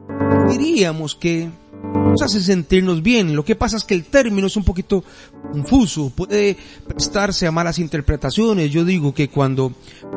diríamos 0.49 1.15
que 1.15 1.51
nos 1.95 2.23
hace 2.23 2.41
sentirnos 2.41 3.03
bien. 3.03 3.35
Lo 3.35 3.45
que 3.45 3.57
pasa 3.57 3.77
es 3.77 3.85
que 3.85 3.95
el 3.95 4.05
término 4.05 4.47
es 4.47 4.57
un 4.57 4.65
poquito 4.65 5.05
confuso, 5.53 6.11
puede 6.11 6.57
prestarse 6.87 7.47
a 7.47 7.53
malas 7.53 7.79
interpretaciones. 7.79 8.71
Yo 8.71 8.85
digo 8.85 9.15
que 9.15 9.29
cuando 9.29 9.73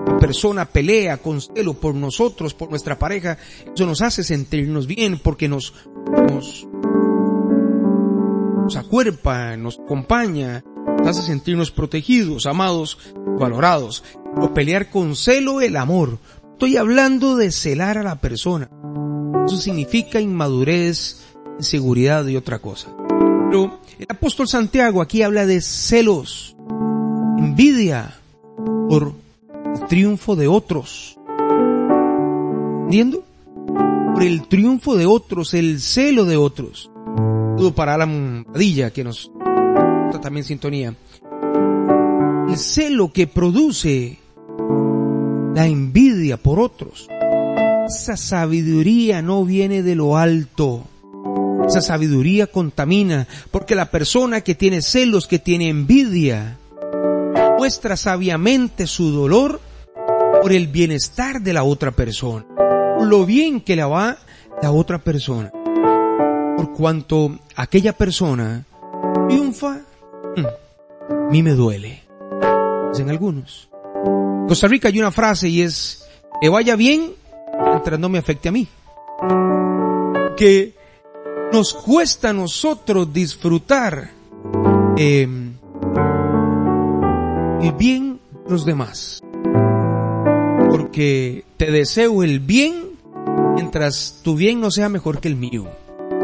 una 0.06 0.18
persona 0.18 0.66
pelea 0.66 1.18
con 1.18 1.42
celo 1.42 1.74
por 1.74 1.96
nosotros, 1.96 2.54
por 2.54 2.70
nuestra 2.70 2.98
pareja, 2.98 3.38
eso 3.74 3.86
nos 3.86 4.02
hace 4.02 4.24
sentirnos 4.24 4.88
bien 4.88 5.20
porque 5.20 5.48
nos, 5.48 5.74
nos, 6.30 6.68
nos 8.64 8.76
acuerpa, 8.76 9.58
nos 9.58 9.80
acompaña, 9.80 10.64
nos 11.00 11.08
hace 11.08 11.22
sentirnos 11.22 11.72
protegidos, 11.72 12.46
amados, 12.46 12.98
valorados. 13.40 14.04
O 14.34 14.54
pelear 14.54 14.90
con 14.90 15.16
celo 15.16 15.60
el 15.62 15.76
amor. 15.76 16.18
Estoy 16.54 16.78
hablando 16.78 17.36
de 17.36 17.52
celar 17.52 17.98
a 17.98 18.04
la 18.04 18.22
persona. 18.22 18.70
Eso 19.46 19.58
significa 19.58 20.22
inmadurez, 20.22 21.22
inseguridad 21.62 22.26
y 22.26 22.36
otra 22.36 22.60
cosa. 22.60 22.90
Pero 23.50 23.80
el 24.00 24.08
apóstol 24.10 24.48
Santiago 24.48 25.02
aquí 25.02 25.22
habla 25.22 25.46
de 25.46 25.62
celos, 25.62 26.56
envidia 27.38 28.16
por 28.90 29.14
el 29.74 29.86
triunfo 29.88 30.36
de 30.36 30.48
otros. 30.48 31.20
¿Entiendo? 32.86 33.24
Por 34.14 34.24
el 34.24 34.48
triunfo 34.48 34.98
de 34.98 35.06
otros, 35.06 35.54
el 35.54 35.80
celo 35.80 36.26
de 36.26 36.36
otros. 36.36 36.90
Todo 37.58 37.76
para 37.76 37.94
Alan 37.94 38.46
Padilla, 38.52 38.92
que 38.92 39.04
nos 39.04 39.32
está 40.08 40.20
también 40.20 40.44
sintonía. 40.44 40.96
El 42.50 42.58
celo 42.58 43.14
que 43.14 43.28
produce 43.28 44.18
la 45.54 45.68
envidia 45.68 46.38
por 46.38 46.60
otros. 46.60 47.08
Esa 47.88 48.18
sabiduría 48.18 49.22
no 49.22 49.46
viene 49.46 49.84
de 49.84 49.96
lo 49.96 50.18
alto. 50.18 50.86
Esa 51.68 51.82
sabiduría 51.82 52.48
contamina, 52.48 53.28
porque 53.52 53.76
la 53.76 53.92
persona 53.92 54.42
que 54.42 54.56
tiene 54.56 54.82
celos, 54.82 55.28
que 55.28 55.40
tiene 55.40 55.70
envidia, 55.70 56.58
muestra 57.58 57.96
sabiamente 57.96 58.88
su 58.88 59.12
dolor 59.12 59.62
por 60.42 60.52
el 60.52 60.68
bienestar 60.68 61.42
de 61.42 61.54
la 61.54 61.64
otra 61.64 61.92
persona, 61.92 62.46
por 62.98 63.06
lo 63.06 63.26
bien 63.26 63.62
que 63.62 63.76
le 63.76 63.84
va 63.84 64.18
la 64.62 64.72
otra 64.72 65.00
persona. 65.00 65.52
Por 66.58 66.74
cuanto 66.74 67.40
aquella 67.56 67.94
persona 67.94 68.66
triunfa, 69.28 69.82
mm, 70.36 70.46
a 70.46 71.30
mí 71.32 71.44
me 71.44 71.52
duele. 71.52 72.02
Dicen 72.92 73.10
algunos. 73.10 73.70
En 74.06 74.48
Costa 74.48 74.68
Rica 74.68 74.90
hay 74.90 75.00
una 75.00 75.12
frase 75.12 75.48
y 75.48 75.62
es, 75.62 76.04
que 76.42 76.50
vaya 76.50 76.76
bien 76.76 77.14
mientras 77.70 78.00
no 78.00 78.10
me 78.10 78.18
afecte 78.18 78.50
a 78.50 78.52
mí. 78.52 78.68
Que 80.36 80.74
nos 81.52 81.74
cuesta 81.74 82.30
a 82.30 82.34
nosotros 82.34 83.12
disfrutar 83.12 84.12
eh, 84.98 85.28
el 87.62 87.72
bien 87.74 88.20
de 88.46 88.50
los 88.50 88.66
demás. 88.66 89.22
Porque 90.70 91.44
te 91.58 91.72
deseo 91.72 92.24
el 92.24 92.40
bien 92.40 92.92
mientras 93.56 94.22
tu 94.24 94.36
bien 94.36 94.62
no 94.62 94.72
sea 94.72 94.90
mejor 94.90 95.20
que 95.20 95.28
el 95.28 95.36
mío. 95.36 95.68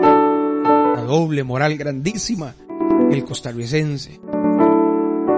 La 0.02 1.04
doble 1.06 1.44
moral 1.44 1.78
grandísima 1.78 2.56
el 3.12 3.24
costarricense. 3.26 4.20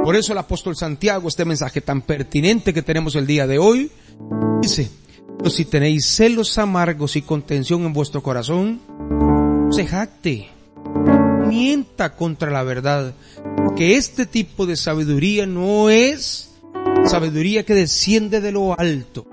Por 0.04 0.15
eso 0.15 0.32
el 0.32 0.39
apóstol 0.39 0.75
Santiago, 0.75 1.28
este 1.28 1.45
mensaje 1.45 1.82
tan 1.82 2.02
pertinente 2.02 2.73
que 2.73 2.82
tenemos 2.82 3.15
el 3.15 3.28
día 3.28 3.45
de 3.45 3.60
hoy, 3.60 3.91
dice, 4.62 4.89
si 5.49 5.65
tenéis 5.65 6.06
celos 6.06 6.58
amargos 6.58 7.15
y 7.15 7.21
contención 7.21 7.84
en 7.84 7.93
vuestro 7.93 8.23
corazón, 8.23 8.80
se 9.71 9.86
jacte, 9.86 10.49
mienta 11.47 12.15
contra 12.15 12.51
la 12.51 12.63
verdad, 12.63 13.13
porque 13.55 13.97
este 13.97 14.25
tipo 14.25 14.65
de 14.65 14.75
sabiduría 14.75 15.45
no 15.45 15.89
es 15.89 16.55
sabiduría 17.05 17.63
que 17.63 17.73
desciende 17.73 18.41
de 18.41 18.51
lo 18.51 18.79
alto, 18.79 19.27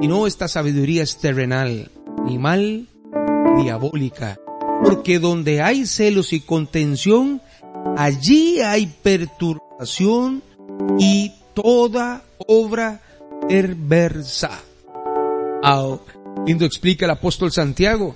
sino 0.00 0.26
esta 0.26 0.48
sabiduría 0.48 1.02
es 1.02 1.18
terrenal, 1.18 1.90
ni 2.24 2.38
mal, 2.38 2.88
diabólica, 3.62 4.38
porque 4.84 5.18
donde 5.18 5.62
hay 5.62 5.86
celos 5.86 6.32
y 6.32 6.40
contención, 6.40 7.40
allí 7.96 8.60
hay 8.60 8.86
perturbación 9.02 10.42
y 10.98 11.32
toda 11.54 12.22
obra 12.46 13.00
perversa. 13.48 14.50
Lindo 16.46 16.64
explica 16.64 17.06
el 17.06 17.10
apóstol 17.10 17.50
Santiago. 17.50 18.14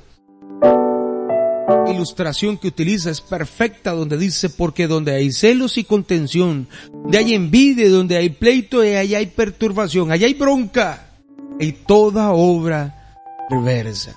Ilustración 1.92 2.56
que 2.56 2.68
utiliza 2.68 3.10
es 3.10 3.20
perfecta 3.20 3.92
donde 3.92 4.16
dice 4.16 4.50
porque 4.50 4.86
donde 4.86 5.14
hay 5.14 5.32
celos 5.32 5.78
y 5.78 5.84
contención, 5.84 6.68
donde 6.92 7.18
hay 7.18 7.34
envidia, 7.34 7.88
donde 7.88 8.16
hay 8.16 8.30
pleito, 8.30 8.80
allá 8.80 9.18
hay 9.18 9.26
perturbación, 9.26 10.10
allá 10.10 10.26
hay 10.26 10.34
bronca, 10.34 11.10
y 11.60 11.72
toda 11.72 12.32
obra 12.32 13.16
perversa. 13.48 14.16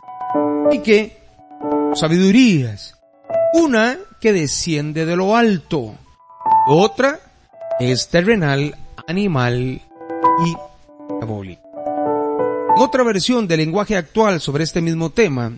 Y 0.71 0.79
que 0.79 1.17
sabidurías, 1.93 2.97
una 3.53 3.99
que 4.19 4.33
desciende 4.33 5.05
de 5.05 5.15
lo 5.15 5.35
alto, 5.35 5.95
otra 6.67 7.19
es 7.79 8.07
terrenal, 8.07 8.75
animal 9.07 9.81
y 10.45 10.55
diabólica. 11.19 11.61
Otra 12.77 13.03
versión 13.03 13.47
del 13.47 13.59
lenguaje 13.59 13.95
actual 13.95 14.41
sobre 14.41 14.63
este 14.63 14.81
mismo 14.81 15.11
tema, 15.11 15.53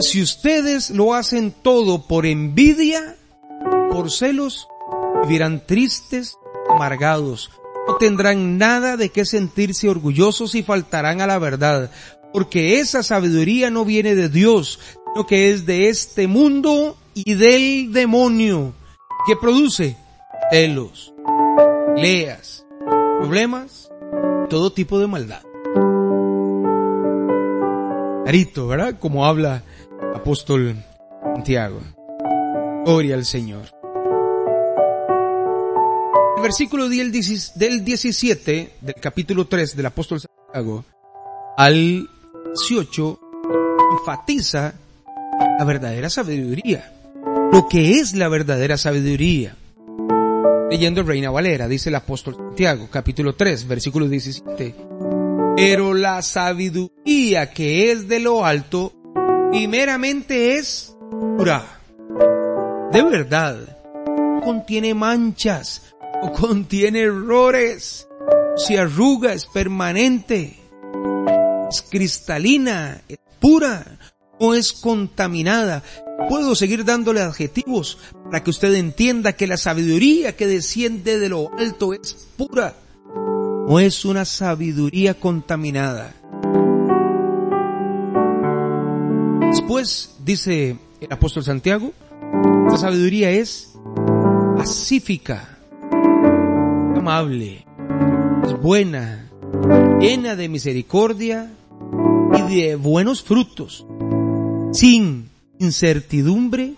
si 0.00 0.22
ustedes 0.22 0.90
lo 0.90 1.14
hacen 1.14 1.52
todo 1.52 2.06
por 2.06 2.26
envidia, 2.26 3.16
por 3.90 4.10
celos, 4.10 4.68
vivirán 5.22 5.66
tristes, 5.66 6.36
amargados, 6.70 7.50
no 7.86 7.96
tendrán 7.96 8.58
nada 8.58 8.96
de 8.96 9.10
qué 9.10 9.24
sentirse 9.24 9.88
orgullosos 9.88 10.54
y 10.54 10.62
faltarán 10.62 11.20
a 11.20 11.26
la 11.26 11.38
verdad, 11.38 11.90
porque 12.32 12.80
esa 12.80 13.02
sabiduría 13.02 13.70
no 13.70 13.84
viene 13.84 14.14
de 14.14 14.28
Dios, 14.28 14.78
sino 15.12 15.26
que 15.26 15.50
es 15.50 15.66
de 15.66 15.88
este 15.88 16.26
mundo 16.26 16.96
y 17.14 17.34
del 17.34 17.92
demonio, 17.92 18.74
que 19.26 19.36
produce 19.36 19.96
celos, 20.50 21.14
leas, 21.96 22.64
problemas, 23.18 23.90
todo 24.48 24.72
tipo 24.72 24.98
de 24.98 25.06
maldad. 25.06 25.42
Clarito, 28.24 28.66
¿verdad? 28.68 28.98
Como 29.00 29.24
habla 29.24 29.64
apóstol 30.28 30.76
Santiago. 31.22 31.80
Gloria 32.84 33.14
al 33.14 33.24
Señor. 33.24 33.62
El 36.36 36.42
versículo 36.42 36.90
del 36.90 37.10
17 37.10 38.72
del 38.78 38.94
capítulo 39.00 39.46
3 39.46 39.74
del 39.74 39.86
apóstol 39.86 40.20
Santiago 40.20 40.84
al 41.56 42.06
18 42.44 43.20
enfatiza 43.98 44.74
la 45.58 45.64
verdadera 45.64 46.10
sabiduría. 46.10 46.92
Lo 47.50 47.66
que 47.66 47.92
es 47.92 48.14
la 48.14 48.28
verdadera 48.28 48.76
sabiduría. 48.76 49.56
Leyendo 50.70 51.04
Reina 51.04 51.30
Valera, 51.30 51.68
dice 51.68 51.88
el 51.88 51.94
apóstol 51.94 52.36
Santiago, 52.36 52.88
capítulo 52.90 53.34
3, 53.34 53.66
versículo 53.66 54.06
17. 54.06 54.74
Pero 55.56 55.94
la 55.94 56.20
sabiduría 56.20 57.50
que 57.50 57.90
es 57.90 58.08
de 58.08 58.20
lo 58.20 58.44
alto, 58.44 58.92
primeramente 59.50 60.56
es 60.56 60.94
pura. 61.10 61.64
De 62.92 63.02
verdad, 63.02 63.56
contiene 64.42 64.94
manchas, 64.94 65.94
no 66.22 66.32
contiene 66.32 67.02
errores, 67.02 68.08
se 68.56 68.78
arruga, 68.78 69.32
es 69.32 69.46
permanente, 69.46 70.58
es 71.70 71.82
cristalina, 71.82 73.02
es 73.08 73.18
pura, 73.40 73.98
no 74.40 74.54
es 74.54 74.72
contaminada. 74.72 75.82
Puedo 76.28 76.54
seguir 76.54 76.84
dándole 76.84 77.20
adjetivos 77.20 77.98
para 78.24 78.42
que 78.42 78.50
usted 78.50 78.74
entienda 78.74 79.34
que 79.34 79.46
la 79.46 79.56
sabiduría 79.56 80.36
que 80.36 80.46
desciende 80.46 81.18
de 81.18 81.28
lo 81.28 81.50
alto 81.58 81.94
es 81.94 82.28
pura. 82.36 82.74
No 83.68 83.78
es 83.78 84.04
una 84.04 84.24
sabiduría 84.24 85.14
contaminada. 85.14 86.14
Después 89.68 90.16
dice 90.24 90.78
el 90.98 91.12
apóstol 91.12 91.44
Santiago, 91.44 91.92
la 92.70 92.78
sabiduría 92.78 93.28
es 93.28 93.74
pacífica, 94.56 95.58
amable, 96.96 97.66
es 98.44 98.58
buena, 98.62 99.30
llena 100.00 100.36
de 100.36 100.48
misericordia 100.48 101.52
y 102.34 102.56
de 102.56 102.76
buenos 102.76 103.22
frutos, 103.22 103.84
sin 104.72 105.28
incertidumbre 105.58 106.72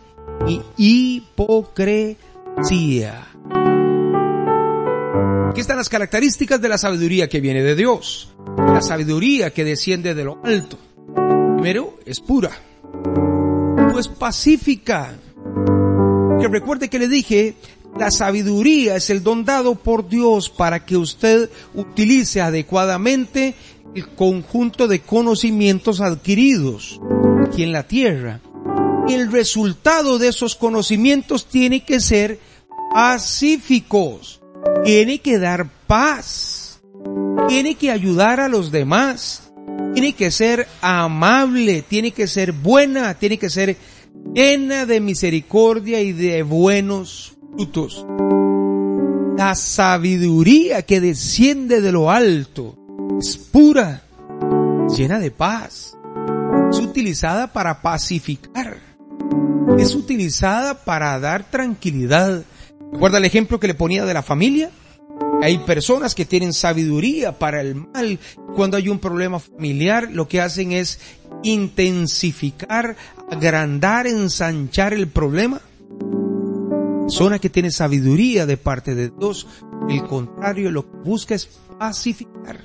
y 0.48 0.60
hipocresía. 0.76 2.18
Aquí 5.48 5.60
están 5.60 5.76
las 5.76 5.88
características 5.88 6.60
de 6.60 6.68
la 6.68 6.76
sabiduría 6.76 7.28
que 7.28 7.40
viene 7.40 7.62
de 7.62 7.76
Dios, 7.76 8.34
la 8.56 8.82
sabiduría 8.82 9.52
que 9.52 9.62
desciende 9.62 10.16
de 10.16 10.24
lo 10.24 10.40
alto. 10.42 10.76
Primero, 11.54 11.94
es 12.04 12.20
pura, 12.20 12.50
pues 13.92 14.08
pacífica. 14.08 15.14
Que 16.40 16.48
recuerde 16.48 16.88
que 16.88 16.98
le 16.98 17.08
dije, 17.08 17.54
la 17.98 18.10
sabiduría 18.10 18.96
es 18.96 19.10
el 19.10 19.22
don 19.22 19.44
dado 19.44 19.74
por 19.74 20.08
Dios 20.08 20.48
para 20.48 20.84
que 20.86 20.96
usted 20.96 21.50
utilice 21.74 22.40
adecuadamente 22.40 23.54
el 23.94 24.08
conjunto 24.14 24.86
de 24.88 25.00
conocimientos 25.00 26.00
adquiridos 26.00 27.00
aquí 27.44 27.62
en 27.62 27.72
la 27.72 27.82
tierra. 27.82 28.40
El 29.08 29.32
resultado 29.32 30.18
de 30.18 30.28
esos 30.28 30.54
conocimientos 30.54 31.46
tiene 31.46 31.84
que 31.84 32.00
ser 32.00 32.38
pacíficos, 32.92 34.40
tiene 34.84 35.18
que 35.18 35.38
dar 35.38 35.68
paz, 35.86 36.80
tiene 37.48 37.74
que 37.74 37.90
ayudar 37.90 38.38
a 38.38 38.48
los 38.48 38.70
demás, 38.70 39.49
tiene 39.92 40.12
que 40.12 40.30
ser 40.30 40.66
amable, 40.80 41.82
tiene 41.82 42.12
que 42.12 42.26
ser 42.26 42.52
buena, 42.52 43.14
tiene 43.14 43.38
que 43.38 43.50
ser 43.50 43.76
llena 44.34 44.86
de 44.86 45.00
misericordia 45.00 46.00
y 46.00 46.12
de 46.12 46.42
buenos 46.42 47.34
frutos. 47.52 48.06
La 49.36 49.54
sabiduría 49.54 50.82
que 50.82 51.00
desciende 51.00 51.80
de 51.80 51.92
lo 51.92 52.10
alto 52.10 52.76
es 53.18 53.36
pura, 53.36 54.02
llena 54.96 55.18
de 55.18 55.30
paz. 55.30 55.96
Es 56.70 56.78
utilizada 56.78 57.52
para 57.52 57.82
pacificar. 57.82 58.78
Es 59.78 59.94
utilizada 59.94 60.84
para 60.84 61.18
dar 61.18 61.50
tranquilidad. 61.50 62.44
¿Recuerda 62.92 63.18
el 63.18 63.24
ejemplo 63.24 63.58
que 63.58 63.68
le 63.68 63.74
ponía 63.74 64.04
de 64.04 64.14
la 64.14 64.22
familia? 64.22 64.70
Hay 65.42 65.58
personas 65.58 66.14
que 66.14 66.24
tienen 66.24 66.52
sabiduría 66.52 67.38
para 67.38 67.60
el 67.60 67.74
mal. 67.74 68.18
Cuando 68.54 68.76
hay 68.76 68.88
un 68.88 68.98
problema 68.98 69.38
familiar, 69.38 70.08
lo 70.12 70.28
que 70.28 70.40
hacen 70.40 70.72
es 70.72 71.00
intensificar, 71.42 72.96
agrandar, 73.30 74.06
ensanchar 74.06 74.92
el 74.92 75.08
problema. 75.08 75.60
Persona 77.02 77.38
que 77.38 77.50
tiene 77.50 77.70
sabiduría 77.70 78.46
de 78.46 78.56
parte 78.56 78.94
de 78.94 79.10
Dios 79.10 79.46
el 79.88 80.06
contrario, 80.06 80.70
lo 80.70 80.88
que 80.88 80.96
busca 80.98 81.34
es 81.34 81.46
pacificar, 81.78 82.60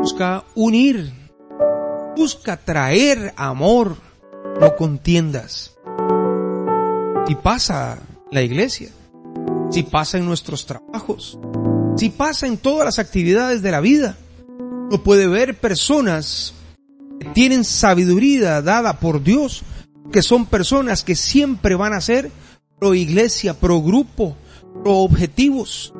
busca 0.00 0.44
unir, 0.54 1.10
busca 2.16 2.56
traer 2.56 3.32
amor, 3.36 3.96
no 4.60 4.76
contiendas. 4.76 5.76
Si 7.26 7.34
pasa 7.36 7.98
la 8.30 8.42
iglesia, 8.42 8.90
si 9.70 9.84
pasa 9.84 10.18
en 10.18 10.26
nuestros 10.26 10.66
trabajos, 10.66 11.38
si 11.96 12.10
pasa 12.10 12.46
en 12.46 12.58
todas 12.58 12.84
las 12.84 12.98
actividades 12.98 13.62
de 13.62 13.70
la 13.70 13.80
vida, 13.80 14.16
no 14.90 15.02
puede 15.02 15.26
ver 15.26 15.58
personas 15.58 16.54
que 17.20 17.28
tienen 17.30 17.64
sabiduría 17.64 18.62
dada 18.62 18.98
por 18.98 19.22
Dios, 19.22 19.62
que 20.12 20.22
son 20.22 20.46
personas 20.46 21.04
que 21.04 21.14
siempre 21.14 21.74
van 21.74 21.92
a 21.92 22.00
ser 22.00 22.30
pro 22.78 22.94
iglesia, 22.94 23.54
pro 23.54 23.80
grupo, 23.80 24.36
pro 24.82 24.98
objetivos. 24.98 25.92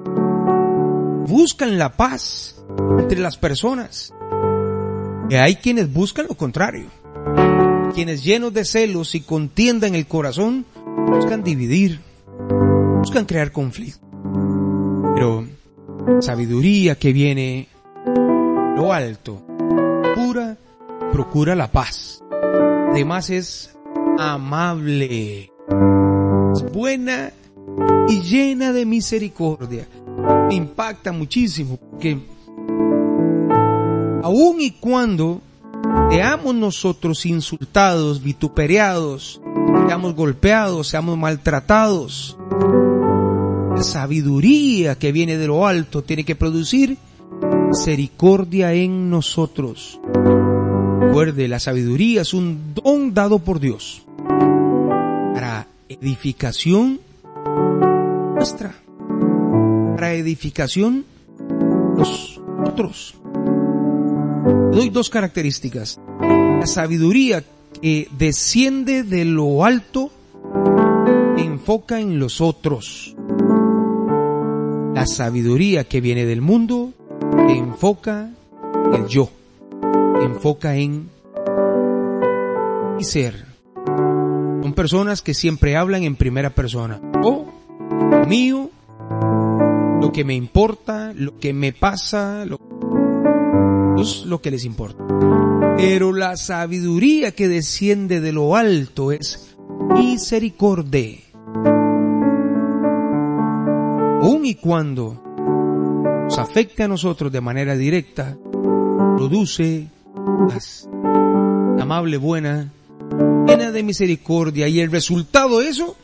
Buscan 1.27 1.79
la 1.79 1.97
paz 1.97 2.57
entre 2.99 3.19
las 3.19 3.39
personas. 3.39 4.13
Y 5.31 5.37
hay 5.37 5.57
quienes 5.57 5.93
buscan 5.93 6.27
lo 6.29 6.35
contrario. 6.35 6.87
Quienes 7.95 8.25
llenos 8.25 8.53
de 8.53 8.65
celos 8.65 9.15
y 9.15 9.21
contienda 9.21 9.87
en 9.87 9.95
el 9.95 10.07
corazón 10.07 10.67
buscan 11.09 11.45
dividir, 11.45 12.01
buscan 12.99 13.25
crear 13.25 13.53
conflicto. 13.53 14.05
Pero 15.15 15.47
sabiduría 16.21 16.97
que 16.97 17.13
viene 17.13 17.69
lo 18.77 18.93
alto, 18.93 19.43
pura, 20.15 20.57
procura 21.13 21.55
la 21.55 21.71
paz. 21.71 22.23
Además 22.91 23.31
es 23.31 23.77
amable, 24.19 25.53
es 26.55 26.73
buena 26.73 27.33
y 28.09 28.21
llena 28.21 28.73
de 28.73 28.87
misericordia. 28.87 29.87
Me 30.49 30.55
impacta 30.55 31.13
muchísimo 31.13 31.77
porque 31.77 32.19
aun 34.23 34.61
y 34.61 34.71
cuando 34.73 35.41
seamos 36.11 36.55
nosotros 36.55 37.27
insultados, 37.27 38.23
vituperiados, 38.23 39.41
seamos 39.87 40.15
golpeados, 40.15 40.89
seamos 40.89 41.19
maltratados, 41.19 42.39
sabiduría 43.83 44.97
que 44.97 45.13
viene 45.13 45.37
de 45.37 45.47
lo 45.47 45.67
alto 45.67 46.03
tiene 46.03 46.25
que 46.25 46.37
producir 46.37 46.97
misericordia 47.69 48.73
en 48.73 49.11
nosotros. 49.11 50.01
Recuerde, 51.01 51.49
la 51.49 51.59
sabiduría 51.59 52.23
es 52.23 52.35
un 52.35 52.75
don 52.75 53.15
dado 53.15 53.39
por 53.39 53.61
Dios 53.61 54.05
para 55.35 55.67
edificación 55.89 57.01
nuestra, 58.35 58.75
para 59.97 60.15
edificación 60.15 61.05
los 61.97 62.41
otros. 62.65 63.15
Doy 64.73 64.91
dos 64.91 65.11
características. 65.11 66.01
La 66.21 66.67
sabiduría 66.67 67.45
que 67.81 68.09
desciende 68.19 69.03
de 69.03 69.25
lo 69.25 69.65
alto 69.65 70.11
enfoca 71.37 72.01
en 72.01 72.19
los 72.19 72.41
otros. 72.41 73.14
La 75.05 75.09
sabiduría 75.09 75.85
que 75.85 76.01
viene 76.01 76.25
del 76.25 76.41
mundo 76.41 76.95
enfoca 77.47 78.31
en 78.87 78.95
el 78.95 79.07
yo, 79.07 79.29
enfoca 80.23 80.77
en 80.77 81.11
mi 82.97 83.05
ser. 83.05 83.45
Son 83.77 84.73
personas 84.73 85.21
que 85.21 85.35
siempre 85.35 85.77
hablan 85.77 86.05
en 86.05 86.17
primera 86.17 86.49
persona. 86.49 87.03
O 87.23 87.45
mío, 88.27 88.71
lo 90.01 90.11
que 90.11 90.25
me 90.25 90.37
importa, 90.37 91.13
lo 91.15 91.39
que 91.39 91.53
me 91.53 91.75
pasa, 91.75 92.47
lo, 92.47 92.59
lo 94.25 94.41
que 94.41 94.51
les 94.51 94.65
importa. 94.65 95.05
Pero 95.77 96.15
la 96.15 96.39
sabiduría 96.39 97.33
que 97.33 97.47
desciende 97.47 98.23
de 98.23 98.33
lo 98.33 98.57
alto 98.57 99.13
es 99.13 99.55
misericordia. 99.95 101.19
Aun 104.25 104.47
y 104.47 104.55
cuando 104.55 105.21
nos 106.25 106.39
afecta 106.39 106.87
a 106.87 106.89
nosotros 106.89 107.31
de 107.31 107.43
manera 107.43 107.77
directa, 107.77 108.35
produce 109.19 109.87
paz, 110.49 110.89
amable, 111.79 112.17
buena, 112.17 112.73
llena 113.47 113.71
de 113.71 113.83
misericordia 113.83 114.67
y 114.67 114.81
el 114.81 114.91
resultado 114.91 115.59
de 115.59 115.69
eso, 115.69 115.95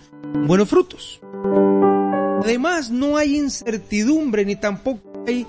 buenos 0.46 0.68
frutos. 0.68 1.18
Además, 2.44 2.90
no 2.90 3.16
hay 3.16 3.38
incertidumbre 3.38 4.44
ni 4.44 4.56
tampoco 4.56 5.24
hay 5.26 5.46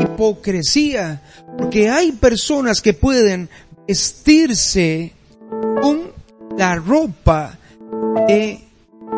hipocresía, 0.00 1.20
porque 1.58 1.90
hay 1.90 2.12
personas 2.12 2.80
que 2.80 2.94
pueden 2.94 3.50
vestirse 3.86 5.12
con 5.82 6.10
la 6.56 6.76
ropa 6.76 7.58
de 8.26 8.64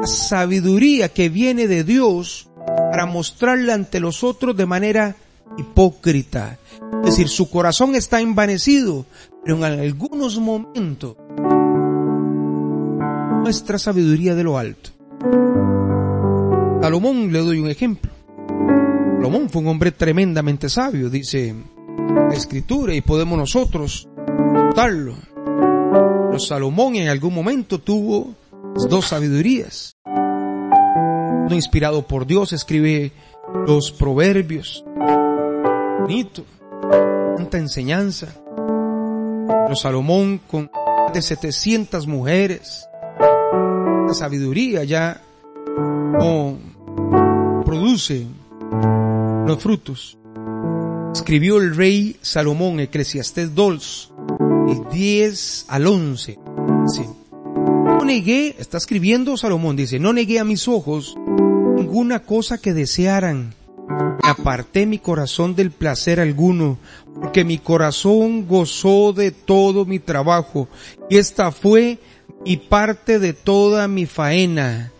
sabiduría 0.03 1.09
que 1.09 1.29
viene 1.29 1.69
de 1.69 1.85
Dios 1.85 2.49
para 2.97 3.05
mostrarla 3.05 3.75
ante 3.75 4.01
los 4.01 4.25
otros 4.25 4.57
de 4.57 4.65
manera 4.65 5.17
hipócrita. 5.59 6.59
Es 7.05 7.11
decir, 7.11 7.29
su 7.29 7.51
corazón 7.51 7.95
está 7.95 8.23
envanecido, 8.23 9.05
pero 9.45 9.59
en 9.59 9.65
algunos 9.65 10.39
momentos 10.39 11.15
nuestra 13.43 13.79
sabiduría 13.79 14.35
de 14.35 14.45
lo 14.45 14.57
alto. 14.57 14.93
Salomón 16.81 17.31
le 17.35 17.41
doy 17.41 17.59
un 17.59 17.69
ejemplo. 17.69 18.11
Salomón 19.19 19.51
fue 19.51 19.61
un 19.61 19.69
hombre 19.69 19.93
tremendamente 19.93 20.71
sabio, 20.71 21.11
dice 21.11 21.55
la 22.09 22.35
escritura, 22.35 22.95
y 22.95 23.03
podemos 23.03 23.37
nosotros 23.37 24.09
notarlo. 24.27 25.17
Pero 25.35 26.39
Salomón 26.39 26.97
en 26.97 27.09
algún 27.09 27.35
momento 27.35 27.79
tuvo 27.79 28.35
dos 28.89 29.09
sabidurías. 29.09 29.96
Inspirado 31.51 32.03
por 32.03 32.27
Dios 32.27 32.53
escribe 32.53 33.13
los 33.67 33.93
proverbios. 33.93 34.85
Bonito. 36.01 36.45
Tanta 37.37 37.59
enseñanza. 37.59 38.29
Pero 39.47 39.77
Salomón 39.77 40.41
con 40.51 40.71
de 41.13 41.23
700 41.23 42.07
mujeres. 42.07 42.89
La 43.21 44.15
sabiduría 44.15 44.85
ya 44.85 45.21
no 45.77 46.59
produce 47.65 48.27
los 49.47 49.63
frutos. 49.63 50.19
Escribió 51.13 51.59
el 51.59 51.75
rey 51.75 52.17
Salomón, 52.21 52.81
Eclesiastés 52.81 53.55
2, 53.55 54.13
el 54.69 54.89
10 54.91 55.67
al 55.69 55.87
11. 55.87 56.39
Dice, 56.87 57.09
no 57.97 58.05
negué, 58.05 58.55
está 58.59 58.77
escribiendo 58.77 59.39
Salomón, 59.39 59.75
dice, 59.75 59.99
no 59.99 60.13
negué 60.13 60.39
a 60.39 60.45
mis 60.45 60.69
ojos 60.69 61.17
ninguna 61.77 62.21
cosa 62.21 62.59
que 62.59 62.75
desearan. 62.75 63.55
Aparté 64.23 64.85
mi 64.85 64.99
corazón 64.99 65.55
del 65.55 65.71
placer 65.71 66.21
alguno, 66.21 66.79
porque 67.15 67.43
mi 67.43 67.57
corazón 67.57 68.47
gozó 68.47 69.15
de 69.15 69.31
todo 69.31 69.87
mi 69.87 69.99
trabajo, 69.99 70.69
y 71.09 71.17
esta 71.17 71.53
fue 71.53 71.99
mi 72.45 72.59
parte 72.59 73.19
de 73.19 73.33
toda 73.33 73.89
mi 73.89 74.05
faena. 74.05 74.93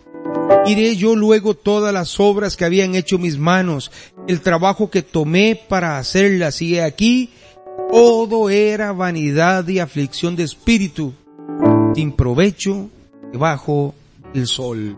Iré 0.65 0.95
yo 0.95 1.15
luego 1.15 1.53
todas 1.53 1.93
las 1.93 2.19
obras 2.19 2.57
que 2.57 2.65
habían 2.65 2.95
hecho 2.95 3.19
mis 3.19 3.37
manos, 3.37 3.91
el 4.27 4.41
trabajo 4.41 4.89
que 4.89 5.03
tomé 5.03 5.59
para 5.69 5.99
hacerlas, 5.99 6.63
y 6.63 6.79
aquí, 6.79 7.29
todo 7.91 8.49
era 8.49 8.91
vanidad 8.91 9.67
y 9.67 9.77
aflicción 9.77 10.35
de 10.35 10.43
espíritu, 10.43 11.13
sin 11.97 12.11
provecho 12.11 12.91
debajo 13.31 13.95
del 14.31 14.45
sol. 14.45 14.95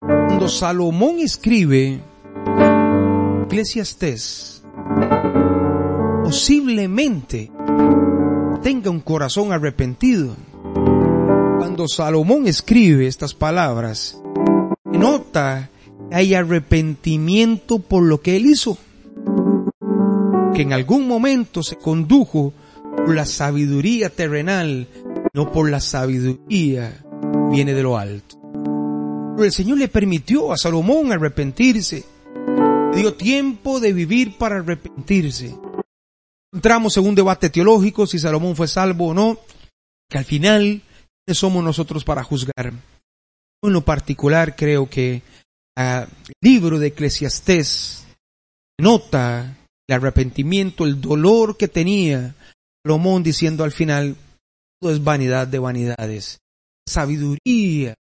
Cuando 0.00 0.48
Salomón 0.48 1.18
escribe 1.18 2.00
Eclesiastés, 3.44 4.62
posiblemente 6.24 7.52
tenga 8.62 8.88
un 8.88 9.00
corazón 9.00 9.52
arrepentido. 9.52 10.34
Cuando 11.58 11.88
Salomón 11.88 12.46
escribe 12.46 13.06
estas 13.08 13.34
palabras, 13.34 14.18
nota 14.86 15.68
que 16.08 16.16
hay 16.16 16.32
arrepentimiento 16.32 17.78
por 17.78 18.04
lo 18.04 18.22
que 18.22 18.36
él 18.36 18.46
hizo, 18.46 18.78
que 20.54 20.62
en 20.62 20.72
algún 20.72 21.06
momento 21.06 21.62
se 21.62 21.76
condujo 21.76 22.54
por 23.04 23.14
la 23.14 23.26
sabiduría 23.26 24.10
terrenal, 24.10 24.86
no 25.34 25.50
por 25.50 25.70
la 25.70 25.80
sabiduría 25.80 27.02
viene 27.50 27.74
de 27.74 27.82
lo 27.82 27.98
alto. 27.98 28.38
Pero 29.34 29.44
el 29.44 29.52
Señor 29.52 29.78
le 29.78 29.88
permitió 29.88 30.52
a 30.52 30.56
Salomón 30.56 31.12
arrepentirse, 31.12 32.04
le 32.92 32.96
dio 32.96 33.14
tiempo 33.14 33.80
de 33.80 33.92
vivir 33.92 34.38
para 34.38 34.56
arrepentirse. 34.56 35.56
Entramos 36.52 36.96
en 36.96 37.06
un 37.06 37.14
debate 37.14 37.50
teológico 37.50 38.06
si 38.06 38.18
Salomón 38.18 38.54
fue 38.54 38.68
salvo 38.68 39.08
o 39.08 39.14
no, 39.14 39.38
que 40.08 40.18
al 40.18 40.24
final 40.24 40.82
somos 41.26 41.64
nosotros 41.64 42.04
para 42.04 42.22
juzgar. 42.22 42.72
En 43.64 43.72
lo 43.72 43.84
particular 43.84 44.54
creo 44.54 44.88
que 44.88 45.22
el 45.76 46.06
libro 46.40 46.78
de 46.78 46.88
Eclesiastés 46.88 48.06
nota 48.78 49.56
el 49.88 49.94
arrepentimiento, 49.96 50.84
el 50.84 51.00
dolor 51.00 51.56
que 51.56 51.68
tenía 51.68 52.34
Salomón 52.84 53.22
diciendo 53.22 53.64
al 53.64 53.72
final, 53.72 54.16
todo 54.80 54.92
es 54.92 55.02
vanidad 55.02 55.46
de 55.46 55.58
vanidades. 55.58 56.38
Sabiduría 56.88 57.94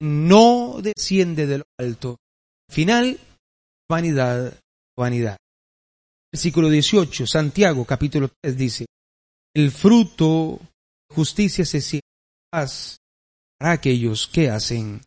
no 0.00 0.80
desciende 0.82 1.46
de 1.46 1.58
lo 1.58 1.64
alto. 1.78 2.16
Al 2.68 2.74
final, 2.74 3.20
vanidad, 3.88 4.58
vanidad. 4.96 5.36
Versículo 6.32 6.68
18, 6.68 7.26
Santiago 7.26 7.84
capítulo 7.84 8.30
3 8.42 8.56
dice, 8.56 8.86
el 9.54 9.70
fruto 9.70 10.60
de 10.60 11.14
justicia 11.14 11.64
se 11.64 11.80
siembra 11.80 12.06
paz 12.52 12.98
para 13.58 13.72
aquellos 13.72 14.28
que 14.28 14.48
hacen. 14.48 15.00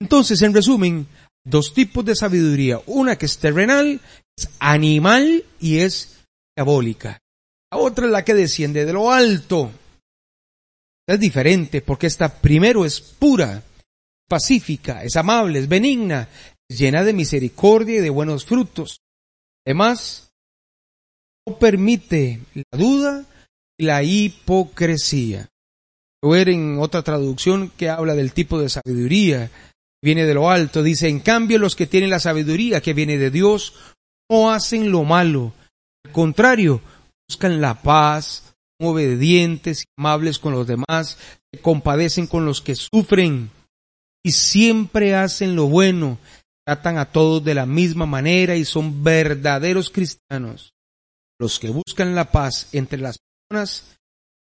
Entonces, 0.00 0.40
en 0.42 0.54
resumen, 0.54 1.06
dos 1.44 1.74
tipos 1.74 2.04
de 2.04 2.14
sabiduría. 2.14 2.80
Una 2.86 3.16
que 3.16 3.26
es 3.26 3.38
terrenal, 3.38 4.00
es 4.36 4.48
animal 4.58 5.44
y 5.60 5.78
es 5.78 6.15
La 7.70 7.78
otra 7.78 8.06
es 8.06 8.12
la 8.12 8.24
que 8.24 8.34
desciende 8.34 8.84
de 8.84 8.92
lo 8.92 9.12
alto. 9.12 9.70
Es 11.06 11.20
diferente 11.20 11.82
porque 11.82 12.06
esta 12.06 12.40
primero 12.40 12.84
es 12.84 13.00
pura, 13.00 13.62
pacífica, 14.28 15.04
es 15.04 15.16
amable, 15.16 15.60
es 15.60 15.68
benigna, 15.68 16.28
es 16.68 16.78
llena 16.78 17.04
de 17.04 17.12
misericordia 17.12 17.98
y 17.98 18.00
de 18.00 18.10
buenos 18.10 18.44
frutos. 18.44 19.00
Además, 19.64 20.32
no 21.46 21.58
permite 21.58 22.40
la 22.54 22.78
duda 22.78 23.24
y 23.78 23.84
la 23.84 24.02
hipocresía. 24.02 25.48
Ver 26.22 26.48
en 26.48 26.78
otra 26.80 27.02
traducción 27.02 27.70
que 27.70 27.88
habla 27.88 28.14
del 28.14 28.32
tipo 28.32 28.58
de 28.58 28.68
sabiduría, 28.68 29.50
viene 30.02 30.24
de 30.24 30.34
lo 30.34 30.50
alto, 30.50 30.82
dice, 30.82 31.08
en 31.08 31.20
cambio 31.20 31.58
los 31.58 31.76
que 31.76 31.86
tienen 31.86 32.10
la 32.10 32.20
sabiduría 32.20 32.80
que 32.80 32.94
viene 32.94 33.18
de 33.18 33.30
Dios, 33.30 33.74
no 34.28 34.50
hacen 34.50 34.90
lo 34.90 35.04
malo. 35.04 35.52
Al 36.06 36.12
contrario, 36.12 36.80
buscan 37.28 37.60
la 37.60 37.82
paz, 37.82 38.54
son 38.78 38.90
obedientes, 38.90 39.84
amables 39.98 40.38
con 40.38 40.52
los 40.52 40.64
demás, 40.64 41.18
se 41.52 41.60
compadecen 41.60 42.28
con 42.28 42.44
los 42.44 42.60
que 42.62 42.76
sufren 42.76 43.50
y 44.24 44.30
siempre 44.30 45.16
hacen 45.16 45.56
lo 45.56 45.66
bueno, 45.66 46.18
tratan 46.64 46.98
a 46.98 47.06
todos 47.06 47.42
de 47.42 47.54
la 47.54 47.66
misma 47.66 48.06
manera 48.06 48.54
y 48.54 48.64
son 48.64 49.02
verdaderos 49.02 49.90
cristianos. 49.90 50.72
Los 51.40 51.58
que 51.58 51.70
buscan 51.70 52.14
la 52.14 52.30
paz 52.30 52.68
entre 52.72 53.00
las 53.00 53.18
personas, 53.48 53.98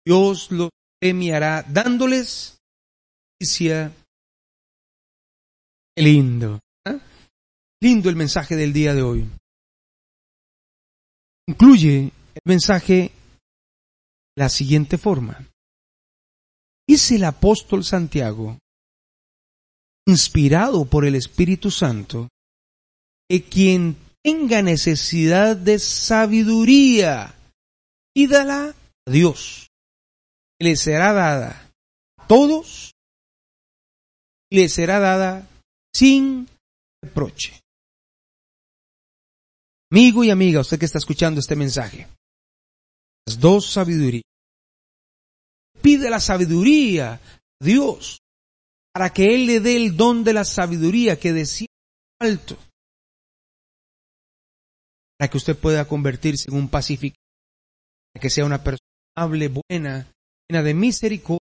Dios 0.05 0.51
los 0.51 0.70
premiará 1.01 1.64
dándoles 1.68 2.59
justicia. 3.38 3.92
Qué 5.96 6.03
lindo. 6.03 6.59
Lindo 7.81 8.11
el 8.11 8.16
mensaje 8.16 8.57
del 8.57 8.72
día 8.72 8.94
de 8.94 9.03
hoy. 9.03 9.29
Incluye 11.48 12.12
el 12.35 12.42
mensaje 12.44 13.12
la 14.37 14.48
siguiente 14.48 14.98
forma. 14.98 15.46
Dice 16.88 17.16
el 17.16 17.24
apóstol 17.24 17.85
Santiago, 17.85 18.59
inspirado 20.07 20.85
por 20.85 21.05
el 21.05 21.14
Espíritu 21.14 21.70
Santo, 21.70 22.28
que 23.28 23.44
quien 23.44 23.96
tenga 24.22 24.62
necesidad 24.62 25.57
de 25.57 25.78
sabiduría, 25.78 27.35
pídala 28.14 28.74
a 29.07 29.11
Dios. 29.11 29.68
Le 30.61 30.76
será 30.76 31.12
dada 31.12 31.72
a 32.18 32.26
todos, 32.26 32.92
le 34.50 34.68
será 34.68 35.00
dada 35.00 35.48
sin 35.94 36.48
reproche. 37.02 37.62
Amigo 39.92 40.24
y 40.24 40.31
amiga, 40.31 40.61
usted 40.61 40.78
que 40.78 40.87
está 40.87 40.96
escuchando 40.96 41.38
este 41.38 41.55
mensaje, 41.55 42.09
las 43.26 43.38
dos 43.38 43.70
sabidurías. 43.70 44.22
Pide 45.83 46.09
la 46.09 46.18
sabiduría 46.18 47.12
a 47.12 47.20
Dios 47.61 48.22
para 48.94 49.11
que 49.11 49.35
Él 49.35 49.44
le 49.44 49.61
dé 49.61 49.76
el 49.76 49.94
don 49.94 50.24
de 50.24 50.33
la 50.33 50.46
sabiduría 50.46 51.20
que 51.20 51.35
decía 51.35 51.68
alto. 52.18 52.57
Para 55.18 55.31
que 55.31 55.37
usted 55.37 55.59
pueda 55.59 55.87
convertirse 55.87 56.48
en 56.48 56.57
un 56.57 56.70
pacífico, 56.70 57.16
para 58.14 58.22
que 58.22 58.31
sea 58.31 58.46
una 58.46 58.64
persona 58.64 58.88
amable, 59.14 59.48
buena, 59.48 60.11
llena 60.48 60.62
de 60.62 60.72
misericordia, 60.72 61.46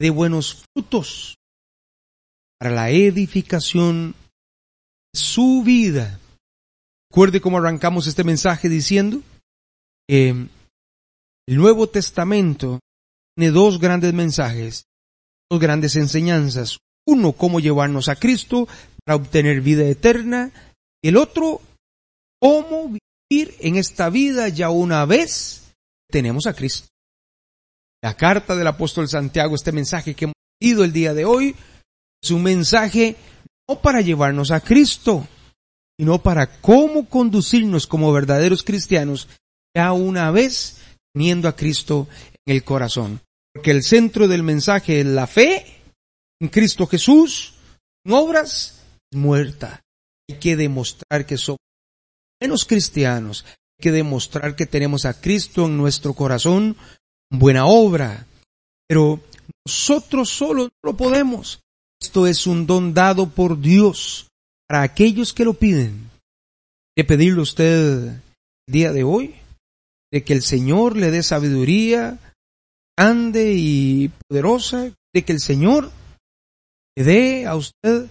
de 0.00 0.08
buenos 0.08 0.64
frutos, 0.72 1.36
para 2.58 2.70
la 2.70 2.88
edificación 2.88 4.14
de 5.12 5.20
su 5.20 5.62
vida. 5.62 6.18
Recuerde 7.10 7.40
cómo 7.40 7.58
arrancamos 7.58 8.06
este 8.06 8.24
mensaje 8.24 8.68
diciendo 8.68 9.22
que 10.08 10.28
el 10.28 11.56
Nuevo 11.56 11.88
Testamento 11.88 12.80
tiene 13.34 13.52
dos 13.52 13.78
grandes 13.78 14.12
mensajes, 14.12 14.84
dos 15.50 15.60
grandes 15.60 15.96
enseñanzas. 15.96 16.78
Uno, 17.06 17.32
cómo 17.32 17.60
llevarnos 17.60 18.08
a 18.08 18.16
Cristo 18.16 18.68
para 19.04 19.16
obtener 19.16 19.62
vida 19.62 19.84
eterna. 19.84 20.52
El 21.02 21.16
otro, 21.16 21.62
cómo 22.40 22.94
vivir 23.30 23.54
en 23.60 23.76
esta 23.76 24.10
vida 24.10 24.48
ya 24.48 24.68
una 24.68 25.06
vez 25.06 25.72
tenemos 26.10 26.46
a 26.46 26.52
Cristo. 26.52 26.88
La 28.02 28.14
carta 28.14 28.54
del 28.54 28.66
apóstol 28.66 29.08
Santiago, 29.08 29.54
este 29.54 29.72
mensaje 29.72 30.14
que 30.14 30.26
hemos 30.26 30.34
leído 30.60 30.84
el 30.84 30.92
día 30.92 31.14
de 31.14 31.24
hoy, 31.24 31.56
es 32.22 32.30
un 32.30 32.42
mensaje 32.42 33.16
no 33.68 33.80
para 33.80 34.02
llevarnos 34.02 34.50
a 34.50 34.60
Cristo, 34.60 35.26
sino 35.98 36.22
para 36.22 36.60
cómo 36.60 37.08
conducirnos 37.08 37.86
como 37.86 38.12
verdaderos 38.12 38.62
cristianos 38.62 39.28
ya 39.76 39.92
una 39.92 40.30
vez 40.30 40.78
teniendo 41.12 41.48
a 41.48 41.56
Cristo 41.56 42.08
en 42.46 42.56
el 42.56 42.64
corazón. 42.64 43.20
Porque 43.52 43.72
el 43.72 43.82
centro 43.82 44.28
del 44.28 44.42
mensaje 44.42 45.00
es 45.00 45.06
la 45.06 45.26
fe 45.26 45.66
en 46.40 46.48
Cristo 46.48 46.86
Jesús, 46.86 47.54
en 48.04 48.12
obras, 48.12 48.84
muerta. 49.12 49.82
Hay 50.30 50.38
que 50.38 50.56
demostrar 50.56 51.26
que 51.26 51.36
somos 51.36 51.58
menos 52.40 52.64
cristianos. 52.64 53.44
Hay 53.46 53.82
que 53.82 53.90
demostrar 53.90 54.54
que 54.54 54.66
tenemos 54.66 55.04
a 55.04 55.20
Cristo 55.20 55.66
en 55.66 55.76
nuestro 55.76 56.14
corazón, 56.14 56.76
buena 57.30 57.66
obra. 57.66 58.26
Pero 58.86 59.20
nosotros 59.66 60.30
solos 60.30 60.68
no 60.82 60.92
lo 60.92 60.96
podemos. 60.96 61.60
Esto 62.00 62.28
es 62.28 62.46
un 62.46 62.66
don 62.66 62.94
dado 62.94 63.28
por 63.28 63.60
Dios 63.60 64.27
para 64.68 64.82
aquellos 64.82 65.32
que 65.32 65.44
lo 65.44 65.54
piden. 65.54 66.10
¿Quiere 66.94 67.08
pedirlo 67.08 67.42
usted 67.42 68.08
el 68.08 68.72
día 68.72 68.92
de 68.92 69.04
hoy? 69.04 69.34
de 70.12 70.24
que 70.24 70.32
el 70.32 70.42
Señor 70.42 70.96
le 70.96 71.10
dé 71.10 71.22
sabiduría 71.22 72.18
grande 72.96 73.54
y 73.54 74.10
poderosa, 74.26 74.92
de 75.14 75.24
que 75.24 75.32
el 75.32 75.40
Señor 75.40 75.90
le 76.96 77.04
dé 77.04 77.46
a 77.46 77.54
usted 77.54 78.06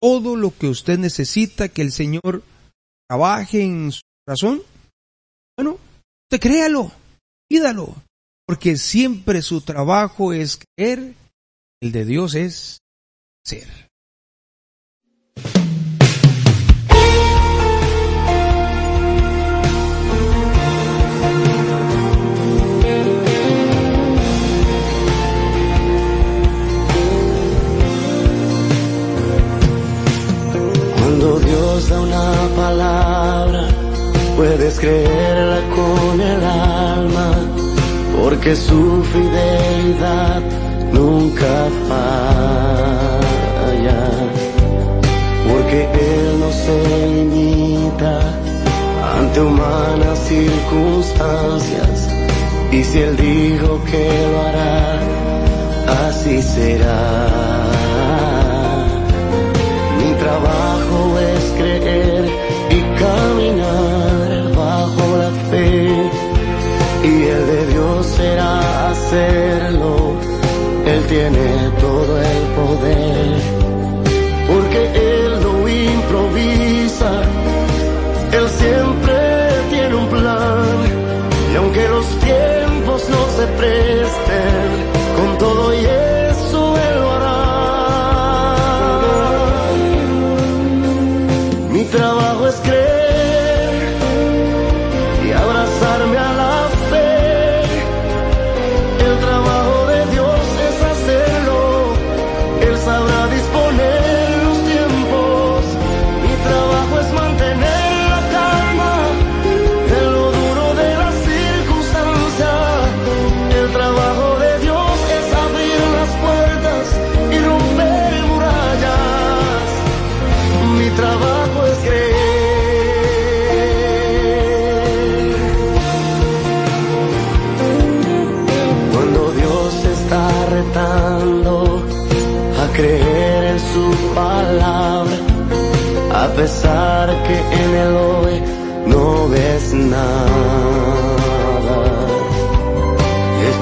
todo 0.00 0.36
lo 0.36 0.56
que 0.56 0.68
usted 0.68 0.98
necesita, 0.98 1.68
que 1.68 1.82
el 1.82 1.92
Señor 1.92 2.42
trabaje 3.08 3.62
en 3.62 3.92
su 3.92 4.00
corazón. 4.24 4.62
Bueno, 5.56 5.78
usted 6.30 6.40
créalo, 6.40 6.90
pídalo, 7.48 7.94
porque 8.46 8.76
siempre 8.76 9.42
su 9.42 9.60
trabajo 9.60 10.32
es 10.32 10.58
creer, 10.76 11.14
el 11.80 11.92
de 11.92 12.04
Dios 12.04 12.34
es 12.34 12.78
ser. 13.44 13.87
Dios 31.78 31.90
una 31.92 32.32
palabra, 32.56 33.68
puedes 34.36 34.80
creerla 34.80 35.60
con 35.76 36.20
el 36.20 36.42
alma, 36.42 37.30
porque 38.20 38.56
su 38.56 39.04
fidelidad 39.04 40.42
nunca 40.92 41.68
falla, 41.88 43.20
porque 45.48 45.84
Él 45.92 46.40
no 46.40 46.50
se 46.50 47.06
limita 47.14 48.20
ante 49.16 49.40
humanas 49.40 50.18
circunstancias, 50.26 52.08
y 52.72 52.82
si 52.82 52.98
Él 52.98 53.16
dijo 53.16 53.80
que 53.84 54.26
lo 54.32 54.40
hará, 54.48 54.98
así 56.08 56.42
será. 56.42 57.77
creer 61.56 62.24
y 62.70 62.80
caminar 62.98 64.52
bajo 64.54 65.16
la 65.16 65.30
fe. 65.50 66.10
Y 67.04 67.22
el 67.34 67.46
de 67.46 67.66
Dios 67.72 68.06
será 68.06 68.90
hacerlo, 68.90 70.14
Él 70.86 71.06
tiene 71.08 71.70
todo 71.80 72.20
el 72.20 72.42
poder. 72.56 73.57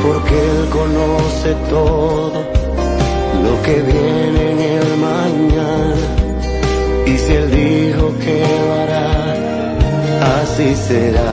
Porque 0.02 0.34
Él 0.34 0.68
conoce 0.70 1.54
todo 1.70 2.38
lo 3.44 3.62
que 3.62 3.74
viene 3.82 4.52
en 4.52 4.60
el 4.78 4.96
mañana. 4.98 6.06
Y 7.06 7.18
si 7.18 7.32
Él 7.32 7.50
dijo 7.50 8.12
que 8.18 8.44
lo 8.66 8.74
hará, 8.80 9.08
así 10.40 10.74
será. 10.74 11.32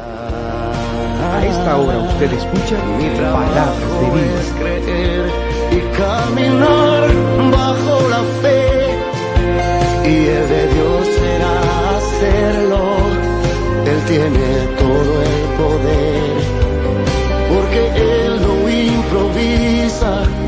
A 1.34 1.46
esta 1.46 1.78
hora 1.78 1.98
usted 2.00 2.32
escucha 2.34 2.78
Mi 2.98 3.10
palabras 3.16 3.80
de 4.00 4.08
vida. 4.16 4.40
es 4.42 4.50
creer 4.60 5.26
y 5.72 5.80
caminar 5.98 7.04
bajo 7.52 7.94
la 8.10 8.22
fe. 8.42 8.64
Y 10.06 10.16
el 10.38 10.50
de 10.54 10.64
Dios 10.74 11.08
será 11.20 11.54
hacerlo. 11.96 12.82
Él 13.92 14.00
tiene 14.08 14.48
todo 14.84 15.14
el 15.32 15.42
poder. 15.62 16.34
Porque 17.54 17.82
Él 18.26 18.42
no 18.42 18.53
reason 19.44 20.43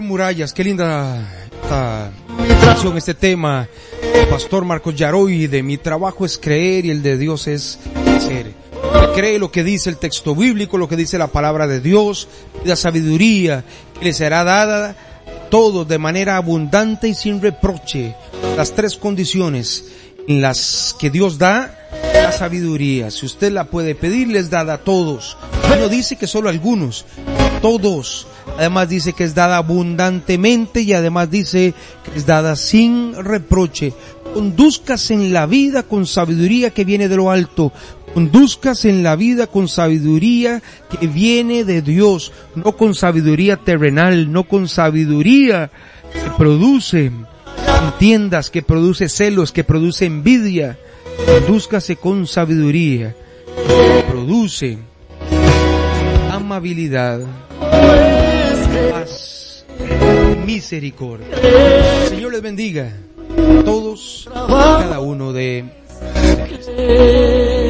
murallas, 0.00 0.52
qué 0.52 0.64
linda 0.64 1.26
esta 1.62 2.10
canción, 2.64 2.96
este 2.96 3.14
tema. 3.14 3.68
Pastor 4.30 4.64
Marcos 4.64 4.94
Yaroy 4.94 5.46
de 5.46 5.62
mi 5.62 5.78
trabajo 5.78 6.24
es 6.24 6.38
creer 6.38 6.86
y 6.86 6.90
el 6.90 7.02
de 7.02 7.16
Dios 7.16 7.46
es 7.46 7.78
hacer. 8.16 8.52
Cree 9.14 9.38
lo 9.38 9.50
que 9.50 9.64
dice 9.64 9.88
el 9.88 9.96
texto 9.96 10.34
bíblico, 10.34 10.78
lo 10.78 10.88
que 10.88 10.96
dice 10.96 11.18
la 11.18 11.28
palabra 11.28 11.66
de 11.66 11.80
Dios, 11.80 12.28
la 12.64 12.76
sabiduría 12.76 13.64
que 13.98 14.04
le 14.04 14.12
será 14.12 14.44
dada 14.44 14.96
todo 15.50 15.84
de 15.84 15.98
manera 15.98 16.36
abundante 16.36 17.08
y 17.08 17.14
sin 17.14 17.40
reproche. 17.40 18.14
Las 18.56 18.72
tres 18.72 18.96
condiciones 18.96 19.84
en 20.28 20.40
las 20.40 20.94
que 20.98 21.10
Dios 21.10 21.38
da 21.38 21.88
la 22.12 22.32
sabiduría. 22.32 23.10
Si 23.10 23.26
usted 23.26 23.52
la 23.52 23.64
puede 23.64 23.94
pedir, 23.94 24.28
les 24.28 24.50
dada 24.50 24.74
a 24.74 24.78
todos. 24.78 25.36
No 25.78 25.88
dice 25.88 26.16
que 26.16 26.26
solo 26.26 26.48
algunos, 26.48 27.04
todos. 27.66 28.28
Además 28.58 28.88
dice 28.88 29.12
que 29.12 29.24
es 29.24 29.34
dada 29.34 29.56
abundantemente 29.56 30.82
y 30.82 30.92
además 30.92 31.28
dice 31.28 31.74
que 32.04 32.16
es 32.16 32.24
dada 32.24 32.54
sin 32.54 33.12
reproche. 33.24 33.92
Conduzcas 34.34 35.10
en 35.10 35.32
la 35.32 35.46
vida 35.46 35.82
con 35.82 36.06
sabiduría 36.06 36.70
que 36.70 36.84
viene 36.84 37.08
de 37.08 37.16
lo 37.16 37.28
alto. 37.28 37.72
Conduzcas 38.14 38.84
en 38.84 39.02
la 39.02 39.16
vida 39.16 39.48
con 39.48 39.66
sabiduría 39.66 40.62
que 40.88 41.08
viene 41.08 41.64
de 41.64 41.82
Dios, 41.82 42.30
no 42.54 42.76
con 42.76 42.94
sabiduría 42.94 43.56
terrenal, 43.56 44.30
no 44.30 44.44
con 44.44 44.68
sabiduría 44.68 45.72
que 46.12 46.30
produce 46.38 47.10
entiendas, 47.84 48.48
que 48.48 48.62
produce 48.62 49.08
celos, 49.08 49.50
que 49.50 49.64
produce 49.64 50.06
envidia. 50.06 50.78
Condúzcase 51.26 51.96
con 51.96 52.28
sabiduría, 52.28 53.16
que 53.66 54.04
produce 54.08 54.78
amabilidad, 56.30 57.20
paz, 58.90 59.64
misericordia. 60.44 61.26
Señor 62.08 62.32
les 62.32 62.42
bendiga 62.42 62.92
a 63.60 63.64
todos, 63.64 64.28
a 64.34 64.78
cada 64.82 65.00
uno 65.00 65.32
de 65.32 65.64
ustedes. 66.52 67.65